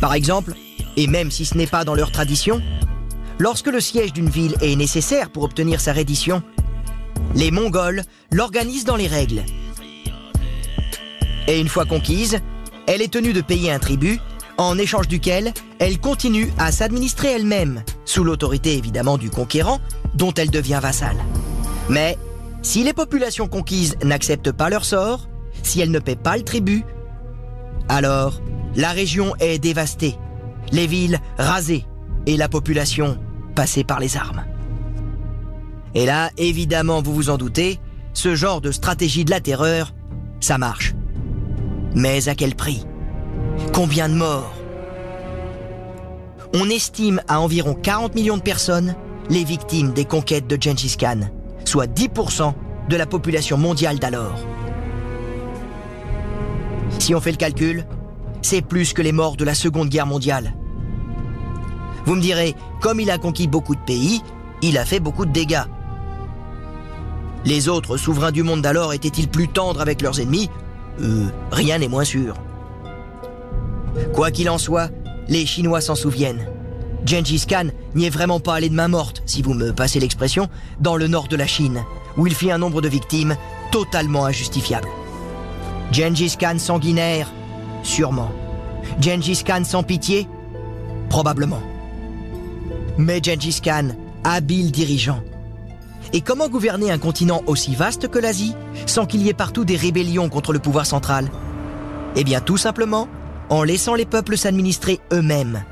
Par 0.00 0.14
exemple, 0.14 0.54
et 0.96 1.06
même 1.06 1.30
si 1.30 1.44
ce 1.44 1.56
n'est 1.56 1.66
pas 1.66 1.84
dans 1.84 1.94
leur 1.94 2.12
tradition, 2.12 2.60
lorsque 3.38 3.68
le 3.68 3.80
siège 3.80 4.12
d'une 4.12 4.28
ville 4.28 4.56
est 4.60 4.76
nécessaire 4.76 5.30
pour 5.30 5.44
obtenir 5.44 5.80
sa 5.80 5.92
reddition, 5.92 6.42
les 7.34 7.50
Mongols 7.50 8.02
l'organisent 8.30 8.84
dans 8.84 8.96
les 8.96 9.06
règles. 9.06 9.42
Et 11.48 11.60
une 11.60 11.68
fois 11.68 11.84
conquise, 11.84 12.38
elle 12.86 13.02
est 13.02 13.12
tenue 13.12 13.32
de 13.32 13.40
payer 13.40 13.72
un 13.72 13.78
tribut, 13.78 14.20
en 14.58 14.78
échange 14.78 15.08
duquel 15.08 15.52
elle 15.78 15.98
continue 15.98 16.52
à 16.58 16.72
s'administrer 16.72 17.32
elle-même, 17.32 17.82
sous 18.04 18.22
l'autorité 18.22 18.76
évidemment 18.76 19.18
du 19.18 19.30
conquérant, 19.30 19.80
dont 20.14 20.32
elle 20.34 20.50
devient 20.50 20.80
vassale. 20.80 21.16
Mais 21.88 22.18
si 22.62 22.84
les 22.84 22.92
populations 22.92 23.48
conquises 23.48 23.96
n'acceptent 24.04 24.52
pas 24.52 24.68
leur 24.68 24.84
sort, 24.84 25.28
si 25.62 25.80
elles 25.80 25.90
ne 25.90 25.98
paient 25.98 26.16
pas 26.16 26.36
le 26.36 26.44
tribut, 26.44 26.84
alors 27.88 28.40
la 28.76 28.90
région 28.90 29.34
est 29.40 29.58
dévastée, 29.58 30.16
les 30.70 30.86
villes 30.86 31.18
rasées 31.38 31.86
et 32.26 32.36
la 32.36 32.48
population 32.48 33.18
passée 33.54 33.84
par 33.84 34.00
les 34.00 34.16
armes. 34.16 34.44
Et 35.94 36.06
là, 36.06 36.30
évidemment, 36.38 37.02
vous 37.02 37.12
vous 37.12 37.30
en 37.30 37.36
doutez, 37.36 37.78
ce 38.14 38.34
genre 38.34 38.60
de 38.60 38.72
stratégie 38.72 39.24
de 39.24 39.30
la 39.30 39.40
terreur, 39.40 39.92
ça 40.40 40.58
marche. 40.58 40.94
Mais 41.94 42.28
à 42.28 42.34
quel 42.34 42.54
prix? 42.54 42.84
Combien 43.74 44.08
de 44.08 44.14
morts? 44.14 44.54
On 46.54 46.68
estime 46.68 47.20
à 47.28 47.40
environ 47.40 47.74
40 47.74 48.14
millions 48.14 48.36
de 48.36 48.42
personnes 48.42 48.94
les 49.30 49.44
victimes 49.44 49.92
des 49.92 50.04
conquêtes 50.04 50.46
de 50.46 50.58
Gengis 50.60 50.96
Khan, 50.98 51.20
soit 51.64 51.86
10% 51.86 52.52
de 52.88 52.96
la 52.96 53.06
population 53.06 53.56
mondiale 53.56 53.98
d'alors. 53.98 54.38
Si 57.02 57.16
on 57.16 57.20
fait 57.20 57.32
le 57.32 57.36
calcul, 57.36 57.84
c'est 58.42 58.62
plus 58.62 58.92
que 58.92 59.02
les 59.02 59.10
morts 59.10 59.36
de 59.36 59.44
la 59.44 59.56
Seconde 59.56 59.88
Guerre 59.88 60.06
mondiale. 60.06 60.54
Vous 62.06 62.14
me 62.14 62.20
direz, 62.20 62.54
comme 62.80 63.00
il 63.00 63.10
a 63.10 63.18
conquis 63.18 63.48
beaucoup 63.48 63.74
de 63.74 63.80
pays, 63.80 64.22
il 64.62 64.78
a 64.78 64.84
fait 64.84 65.00
beaucoup 65.00 65.26
de 65.26 65.32
dégâts. 65.32 65.64
Les 67.44 67.68
autres 67.68 67.96
souverains 67.96 68.30
du 68.30 68.44
monde 68.44 68.62
d'alors 68.62 68.92
étaient-ils 68.92 69.26
plus 69.26 69.48
tendres 69.48 69.80
avec 69.80 70.00
leurs 70.00 70.20
ennemis 70.20 70.48
euh, 71.00 71.26
Rien 71.50 71.78
n'est 71.78 71.88
moins 71.88 72.04
sûr. 72.04 72.36
Quoi 74.14 74.30
qu'il 74.30 74.48
en 74.48 74.58
soit, 74.58 74.88
les 75.26 75.44
Chinois 75.44 75.80
s'en 75.80 75.96
souviennent. 75.96 76.46
Gengis 77.04 77.46
Khan 77.48 77.70
n'y 77.96 78.06
est 78.06 78.10
vraiment 78.10 78.38
pas 78.38 78.54
allé 78.54 78.68
de 78.68 78.76
main 78.76 78.86
morte, 78.86 79.24
si 79.26 79.42
vous 79.42 79.54
me 79.54 79.72
passez 79.72 79.98
l'expression, 79.98 80.48
dans 80.78 80.94
le 80.94 81.08
nord 81.08 81.26
de 81.26 81.34
la 81.34 81.48
Chine, 81.48 81.82
où 82.16 82.28
il 82.28 82.34
fit 82.36 82.52
un 82.52 82.58
nombre 82.58 82.80
de 82.80 82.88
victimes 82.88 83.34
totalement 83.72 84.24
injustifiable. 84.24 84.86
Gengis 85.92 86.36
Khan 86.38 86.58
sanguinaire 86.58 87.30
Sûrement. 87.82 88.30
Gengis 88.98 89.44
Khan 89.44 89.62
sans 89.62 89.82
pitié 89.82 90.26
Probablement. 91.10 91.60
Mais 92.96 93.20
Gengis 93.22 93.60
Khan, 93.62 93.88
habile 94.24 94.72
dirigeant. 94.72 95.22
Et 96.14 96.22
comment 96.22 96.48
gouverner 96.48 96.90
un 96.90 96.98
continent 96.98 97.42
aussi 97.46 97.74
vaste 97.74 98.08
que 98.08 98.18
l'Asie 98.18 98.54
sans 98.86 99.04
qu'il 99.04 99.20
y 99.22 99.28
ait 99.28 99.34
partout 99.34 99.66
des 99.66 99.76
rébellions 99.76 100.30
contre 100.30 100.54
le 100.54 100.58
pouvoir 100.60 100.86
central? 100.86 101.30
Eh 102.16 102.24
bien 102.24 102.40
tout 102.40 102.56
simplement 102.56 103.06
en 103.50 103.62
laissant 103.62 103.94
les 103.94 104.06
peuples 104.06 104.38
s'administrer 104.38 104.98
eux-mêmes, 105.12 105.62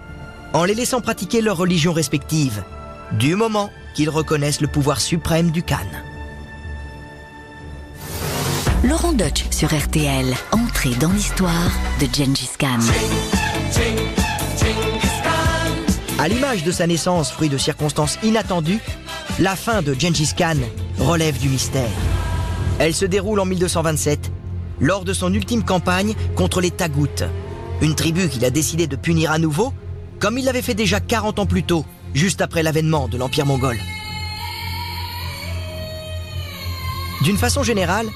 en 0.52 0.64
les 0.64 0.74
laissant 0.74 1.00
pratiquer 1.00 1.40
leur 1.40 1.56
religion 1.56 1.94
respective, 1.94 2.62
du 3.12 3.37
moment 3.37 3.70
qu'ils 3.94 4.11
reconnaissent 4.11 4.61
le 4.61 4.68
pouvoir 4.68 5.00
suprême 5.00 5.50
du 5.50 5.62
Khan. 5.62 5.76
Laurent 8.82 9.12
Deutsch 9.12 9.44
sur 9.50 9.68
RTL, 9.78 10.34
entrée 10.52 10.94
dans 10.98 11.10
l'histoire 11.10 11.70
de 12.00 12.06
Gengis 12.06 12.48
Khan. 12.58 12.78
À 16.18 16.28
l'image 16.28 16.64
de 16.64 16.72
sa 16.72 16.86
naissance, 16.86 17.30
fruit 17.30 17.50
de 17.50 17.58
circonstances 17.58 18.18
inattendues, 18.22 18.80
la 19.38 19.54
fin 19.54 19.82
de 19.82 19.92
Gengis 19.92 20.32
Khan 20.34 20.56
relève 20.98 21.38
du 21.38 21.50
mystère. 21.50 21.90
Elle 22.78 22.94
se 22.94 23.04
déroule 23.04 23.40
en 23.40 23.44
1227, 23.44 24.32
lors 24.80 25.04
de 25.04 25.12
son 25.12 25.34
ultime 25.34 25.62
campagne 25.62 26.14
contre 26.34 26.62
les 26.62 26.70
Tagoutes, 26.70 27.24
une 27.82 27.94
tribu 27.94 28.30
qu'il 28.30 28.46
a 28.46 28.50
décidé 28.50 28.86
de 28.86 28.96
punir 28.96 29.30
à 29.30 29.38
nouveau, 29.38 29.74
comme 30.20 30.38
il 30.38 30.46
l'avait 30.46 30.62
fait 30.62 30.74
déjà 30.74 31.00
40 31.00 31.38
ans 31.38 31.46
plus 31.46 31.64
tôt, 31.64 31.84
juste 32.14 32.40
après 32.40 32.62
l'avènement 32.62 33.08
de 33.08 33.18
l'Empire 33.18 33.44
mongol. 33.44 33.76
D'une 37.22 37.36
façon 37.36 37.62
générale, 37.62 38.06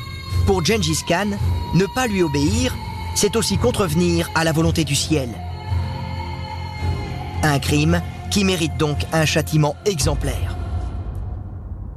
pour 0.47 0.65
Gengis 0.65 1.01
Khan, 1.07 1.31
ne 1.75 1.87
pas 1.95 2.07
lui 2.07 2.23
obéir, 2.23 2.75
c'est 3.15 3.37
aussi 3.37 3.59
contrevenir 3.59 4.31
à 4.35 4.45
la 4.45 4.53
volonté 4.53 4.85
du 4.85 4.95
ciel. 4.95 5.29
Un 7.43 7.59
crime 7.59 8.03
qui 8.31 8.45
mérite 8.45 8.77
donc 8.77 8.99
un 9.13 9.25
châtiment 9.25 9.77
exemplaire. 9.85 10.57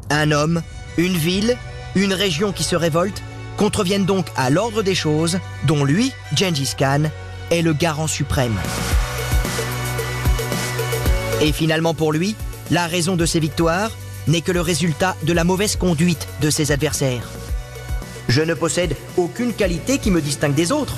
Un 0.10 0.32
homme, 0.32 0.62
une 0.98 1.18
ville, 1.18 1.58
une 1.96 2.14
région 2.14 2.52
qui 2.52 2.64
se 2.64 2.76
révolte 2.76 3.22
contreviennent 3.58 4.06
donc 4.06 4.28
à 4.36 4.50
l'ordre 4.50 4.84
des 4.84 4.96
choses 4.96 5.40
dont 5.66 5.84
lui, 5.84 6.12
Gengis 6.36 6.74
Khan, 6.78 7.04
est 7.50 7.62
le 7.62 7.74
garant 7.74 8.08
suprême. 8.08 8.58
Et 11.42 11.52
finalement 11.52 11.94
pour 11.94 12.14
lui, 12.14 12.36
la 12.72 12.88
raison 12.88 13.16
de 13.16 13.26
ses 13.26 13.40
victoires 13.40 13.92
n'est 14.28 14.42
que 14.42 14.52
le 14.52 14.62
résultat 14.62 15.16
de 15.24 15.34
la 15.34 15.44
mauvaise 15.44 15.76
conduite 15.76 16.28
de 16.42 16.50
ses 16.50 16.72
adversaires. 16.72 17.28
Je 18.28 18.42
ne 18.42 18.54
possède 18.54 18.96
aucune 19.16 19.54
qualité 19.54 20.00
qui 20.00 20.12
me 20.12 20.22
distingue 20.22 20.54
des 20.54 20.72
autres. 20.72 20.98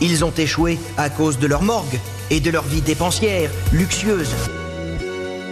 Ils 0.00 0.24
ont 0.24 0.32
échoué 0.36 0.78
à 0.96 1.10
cause 1.10 1.38
de 1.38 1.46
leur 1.46 1.62
morgue 1.62 1.98
et 2.30 2.40
de 2.40 2.50
leur 2.50 2.64
vie 2.64 2.82
dépensière, 2.82 3.50
luxueuse. 3.72 4.34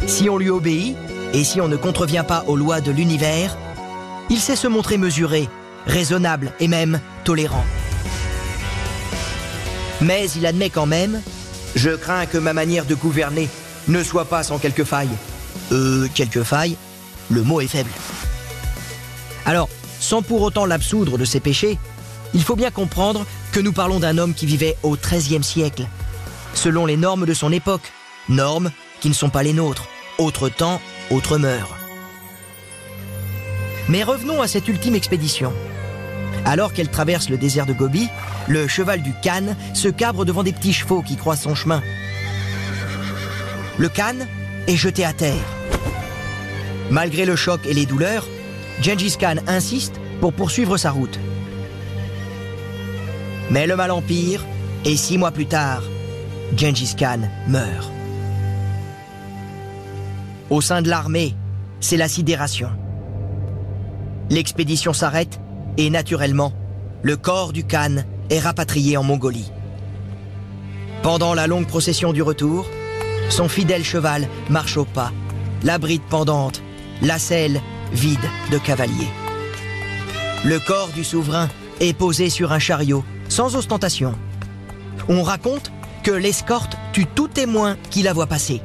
Si 0.07 0.29
on 0.29 0.39
lui 0.39 0.51
obéit, 0.51 0.97
et 1.33 1.45
si 1.45 1.61
on 1.61 1.69
ne 1.69 1.77
contrevient 1.77 2.25
pas 2.27 2.45
aux 2.47 2.57
lois 2.57 2.81
de 2.81 2.91
l'univers, 2.91 3.57
il 4.31 4.39
sait 4.39 4.57
se 4.57 4.69
montrer 4.69 4.99
mesuré, 4.99 5.49
raisonnable 5.87 6.53
et 6.61 6.69
même 6.69 7.01
tolérant. 7.25 7.65
Mais 10.01 10.31
il 10.37 10.47
admet 10.47 10.71
quand 10.71 10.87
même 10.87 11.21
Je 11.75 11.91
crains 11.91 12.27
que 12.27 12.39
ma 12.39 12.53
manière 12.53 12.85
de 12.85 12.95
gouverner 12.95 13.49
ne 13.89 14.03
soit 14.03 14.27
pas 14.27 14.43
sans 14.43 14.59
quelques 14.59 14.85
failles. 14.85 15.17
Euh, 15.73 16.09
quelques 16.15 16.43
failles 16.43 16.77
Le 17.31 17.43
mot 17.43 17.61
est 17.61 17.67
faible. 17.67 17.91
Alors, 19.45 19.69
sans 20.07 20.23
pour 20.23 20.43
autant 20.43 20.67
l'absoudre 20.67 21.19
de 21.19 21.25
ses 21.25 21.41
péchés, 21.41 21.79
il 22.33 22.45
faut 22.45 22.55
bien 22.55 22.71
comprendre 22.71 23.27
que 23.51 23.59
nous 23.59 23.73
parlons 23.73 23.99
d'un 23.99 24.19
homme 24.19 24.35
qui 24.35 24.47
vivait 24.47 24.77
au 24.85 24.97
XIIIe 24.97 25.43
siècle, 25.43 25.85
selon 26.55 26.87
les 26.87 26.97
normes 26.97 27.27
de 27.27 27.35
son 27.35 27.51
époque, 27.51 27.93
normes 28.29 28.71
qui 29.01 29.09
ne 29.09 29.15
sont 29.15 29.31
pas 29.31 29.43
les 29.43 29.53
nôtres, 29.53 29.89
autre 30.19 30.49
temps, 30.49 30.81
autre 31.11 31.39
mœurs. 31.39 31.75
Mais 33.89 34.05
revenons 34.05 34.41
à 34.41 34.47
cette 34.47 34.69
ultime 34.69 34.95
expédition. 34.95 35.53
Alors 36.45 36.73
qu'elle 36.73 36.91
traverse 36.91 37.29
le 37.29 37.37
désert 37.37 37.67
de 37.67 37.73
Gobi, 37.73 38.09
le 38.47 38.69
cheval 38.69 39.03
du 39.03 39.13
Khan 39.25 39.57
se 39.75 39.89
cabre 39.89 40.25
devant 40.25 40.45
des 40.45 40.53
petits 40.53 40.73
chevaux 40.73 41.03
qui 41.03 41.17
croisent 41.17 41.43
son 41.43 41.57
chemin. 41.57 41.83
Le 43.77 43.89
Khan 43.89 44.19
est 44.69 44.77
jeté 44.77 45.05
à 45.05 45.13
terre. 45.13 45.49
Malgré 46.91 47.25
le 47.25 47.35
choc 47.35 47.61
et 47.67 47.75
les 47.75 47.87
douleurs, 47.87 48.29
Gengis 48.83 49.17
Khan 49.19 49.37
insiste 49.47 50.01
pour 50.21 50.33
poursuivre 50.33 50.77
sa 50.77 50.91
route. 50.91 51.19
Mais 53.51 53.67
le 53.67 53.77
mal 53.77 53.91
empire 53.91 54.45
et 54.85 54.97
six 54.97 55.19
mois 55.19 55.31
plus 55.31 55.47
tard, 55.47 55.83
Gengis 56.57 56.95
Khan 56.99 57.21
meurt. 57.49 57.91
Au 60.51 60.61
sein 60.61 60.83
de 60.83 60.89
l'armée, 60.89 61.35
c'est 61.81 61.97
la 61.97 62.09
sidération. 62.09 62.71
L'expédition 64.31 64.93
s'arrête 64.93 65.41
et 65.77 65.91
naturellement, 65.91 66.53
le 67.03 67.17
corps 67.17 67.53
du 67.53 67.65
Khan 67.65 67.97
est 68.31 68.39
rapatrié 68.39 68.97
en 68.97 69.03
Mongolie. 69.03 69.51
Pendant 71.03 71.35
la 71.35 71.47
longue 71.47 71.67
procession 71.67 72.13
du 72.13 72.23
retour, 72.23 72.67
son 73.29 73.49
fidèle 73.49 73.85
cheval 73.85 74.29
marche 74.51 74.77
au 74.77 74.85
pas, 74.85 75.13
la 75.63 75.79
bride 75.79 76.03
pendante, 76.09 76.63
la 77.03 77.19
selle 77.19 77.61
vide 77.93 78.29
de 78.51 78.59
cavaliers. 78.59 79.11
Le 80.45 80.59
corps 80.59 80.89
du 80.89 81.05
souverain 81.05 81.49
est 81.81 81.97
posé 81.97 82.31
sur 82.31 82.53
un 82.53 82.59
chariot, 82.59 83.05
sans 83.29 83.57
ostentation. 83.57 84.15
On 85.09 85.23
raconte 85.23 85.73
que 86.03 86.11
l'escorte 86.11 86.77
tue 86.93 87.07
tout 87.07 87.29
témoin 87.29 87.77
qui 87.91 88.03
la 88.03 88.13
voit 88.13 88.27
passer. 88.27 88.61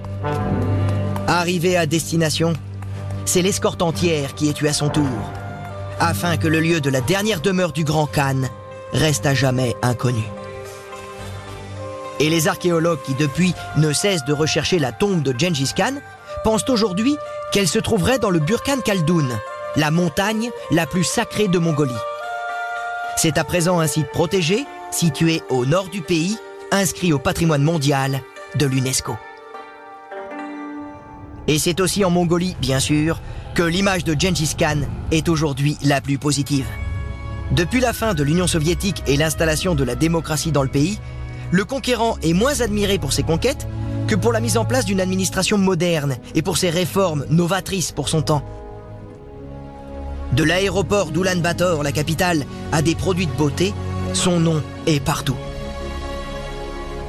Arrivé 1.27 1.77
à 1.77 1.85
destination, 1.85 2.53
c'est 3.25 3.41
l'escorte 3.41 3.81
entière 3.81 4.35
qui 4.35 4.49
est 4.49 4.53
tuée 4.53 4.69
à 4.69 4.73
son 4.73 4.89
tour 4.89 5.07
afin 6.01 6.35
que 6.35 6.47
le 6.47 6.59
lieu 6.59 6.81
de 6.81 6.89
la 6.89 6.99
dernière 6.99 7.41
demeure 7.41 7.71
du 7.71 7.83
grand 7.83 8.07
Khan 8.07 8.41
reste 8.91 9.27
à 9.27 9.35
jamais 9.35 9.75
inconnu. 9.83 10.23
Et 12.19 12.27
les 12.29 12.47
archéologues 12.47 13.01
qui 13.05 13.13
depuis 13.13 13.53
ne 13.77 13.93
cessent 13.93 14.25
de 14.25 14.33
rechercher 14.33 14.79
la 14.79 14.91
tombe 14.91 15.21
de 15.21 15.33
Gengis 15.37 15.73
Khan 15.77 15.93
pensent 16.43 16.67
aujourd'hui 16.69 17.15
qu'elle 17.51 17.67
se 17.67 17.79
trouverait 17.79 18.19
dans 18.19 18.29
le 18.29 18.39
Burkhan 18.39 18.79
Khaldoun, 18.83 19.29
la 19.75 19.91
montagne 19.91 20.49
la 20.71 20.85
plus 20.85 21.03
sacrée 21.03 21.47
de 21.47 21.59
Mongolie. 21.59 21.91
C'est 23.17 23.37
à 23.37 23.43
présent 23.43 23.79
un 23.79 23.87
site 23.87 24.09
protégé, 24.09 24.65
situé 24.89 25.43
au 25.49 25.65
nord 25.65 25.89
du 25.89 26.01
pays, 26.01 26.37
inscrit 26.71 27.13
au 27.13 27.19
patrimoine 27.19 27.63
mondial 27.63 28.21
de 28.55 28.65
l'UNESCO. 28.65 29.15
Et 31.47 31.59
c'est 31.59 31.81
aussi 31.81 32.05
en 32.05 32.09
Mongolie, 32.09 32.55
bien 32.61 32.79
sûr, 32.79 33.19
que 33.55 33.63
l'image 33.63 34.05
de 34.05 34.15
Gengis 34.17 34.55
Khan 34.57 34.81
est 35.11 35.27
aujourd'hui 35.27 35.77
la 35.83 35.99
plus 35.99 36.17
positive. 36.17 36.67
Depuis 37.51 37.81
la 37.81 37.91
fin 37.91 38.13
de 38.13 38.23
l'Union 38.23 38.47
soviétique 38.47 39.03
et 39.07 39.17
l'installation 39.17 39.75
de 39.75 39.83
la 39.83 39.95
démocratie 39.95 40.53
dans 40.53 40.63
le 40.63 40.69
pays, 40.69 40.99
le 41.51 41.65
conquérant 41.65 42.17
est 42.23 42.33
moins 42.33 42.61
admiré 42.61 42.97
pour 42.97 43.11
ses 43.11 43.23
conquêtes 43.23 43.67
que 44.11 44.15
pour 44.17 44.33
la 44.33 44.41
mise 44.41 44.57
en 44.57 44.65
place 44.65 44.83
d'une 44.83 44.99
administration 44.99 45.57
moderne 45.57 46.17
et 46.35 46.41
pour 46.41 46.57
ses 46.57 46.69
réformes 46.69 47.25
novatrices 47.29 47.93
pour 47.93 48.09
son 48.09 48.21
temps. 48.21 48.43
De 50.33 50.43
l'aéroport 50.43 51.11
d'Ulan-Bator, 51.11 51.81
la 51.81 51.93
capitale, 51.93 52.45
à 52.73 52.81
des 52.81 52.93
produits 52.93 53.27
de 53.27 53.31
beauté, 53.31 53.73
son 54.11 54.41
nom 54.41 54.61
est 54.85 54.99
partout. 54.99 55.37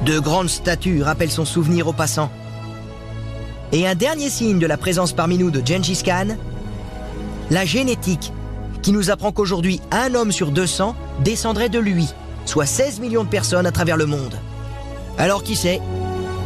De 0.05 0.17
grandes 0.17 0.47
statues 0.47 1.03
rappellent 1.03 1.29
son 1.29 1.43
souvenir 1.43 1.89
aux 1.89 1.93
passants. 1.93 2.31
Et 3.73 3.85
un 3.85 3.95
dernier 3.95 4.29
signe 4.29 4.59
de 4.59 4.65
la 4.65 4.77
présence 4.77 5.11
parmi 5.11 5.37
nous 5.37 5.51
de 5.51 5.61
Gengis 5.61 6.03
Khan, 6.05 6.37
la 7.49 7.65
génétique, 7.65 8.31
qui 8.81 8.93
nous 8.93 9.11
apprend 9.11 9.33
qu'aujourd'hui 9.33 9.81
un 9.91 10.15
homme 10.15 10.31
sur 10.31 10.51
200 10.51 10.95
descendrait 11.21 11.67
de 11.67 11.79
lui, 11.79 12.07
soit 12.45 12.65
16 12.65 13.01
millions 13.01 13.25
de 13.25 13.29
personnes 13.29 13.65
à 13.65 13.73
travers 13.73 13.97
le 13.97 14.05
monde. 14.05 14.39
Alors 15.17 15.43
qui 15.43 15.57
sait 15.57 15.81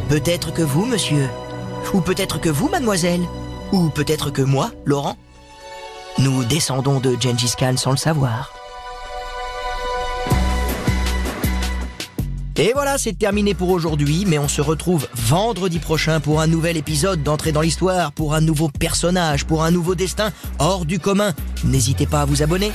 Peut-être 0.08 0.54
que 0.54 0.62
vous, 0.62 0.86
monsieur, 0.86 1.28
ou 1.92 2.00
peut-être 2.00 2.40
que 2.40 2.48
vous, 2.48 2.70
mademoiselle, 2.70 3.20
ou 3.72 3.90
peut-être 3.90 4.30
que 4.30 4.40
moi, 4.40 4.70
Laurent. 4.86 5.16
Nous 6.18 6.44
descendons 6.44 6.98
de 6.98 7.14
Gengis 7.20 7.52
Khan 7.58 7.76
sans 7.76 7.90
le 7.90 7.98
savoir. 7.98 8.50
Et 12.56 12.72
voilà, 12.72 12.96
c'est 12.96 13.16
terminé 13.16 13.52
pour 13.52 13.68
aujourd'hui, 13.68 14.24
mais 14.26 14.38
on 14.38 14.48
se 14.48 14.62
retrouve 14.62 15.06
vendredi 15.14 15.78
prochain 15.78 16.20
pour 16.20 16.40
un 16.40 16.46
nouvel 16.46 16.78
épisode 16.78 17.22
d'entrée 17.22 17.52
dans 17.52 17.60
l'histoire, 17.60 18.10
pour 18.12 18.34
un 18.34 18.40
nouveau 18.40 18.68
personnage, 18.68 19.44
pour 19.44 19.62
un 19.62 19.70
nouveau 19.70 19.94
destin 19.94 20.30
hors 20.58 20.86
du 20.86 20.98
commun. 20.98 21.34
N'hésitez 21.64 22.06
pas 22.06 22.22
à 22.22 22.24
vous 22.24 22.42
abonner. 22.42 22.72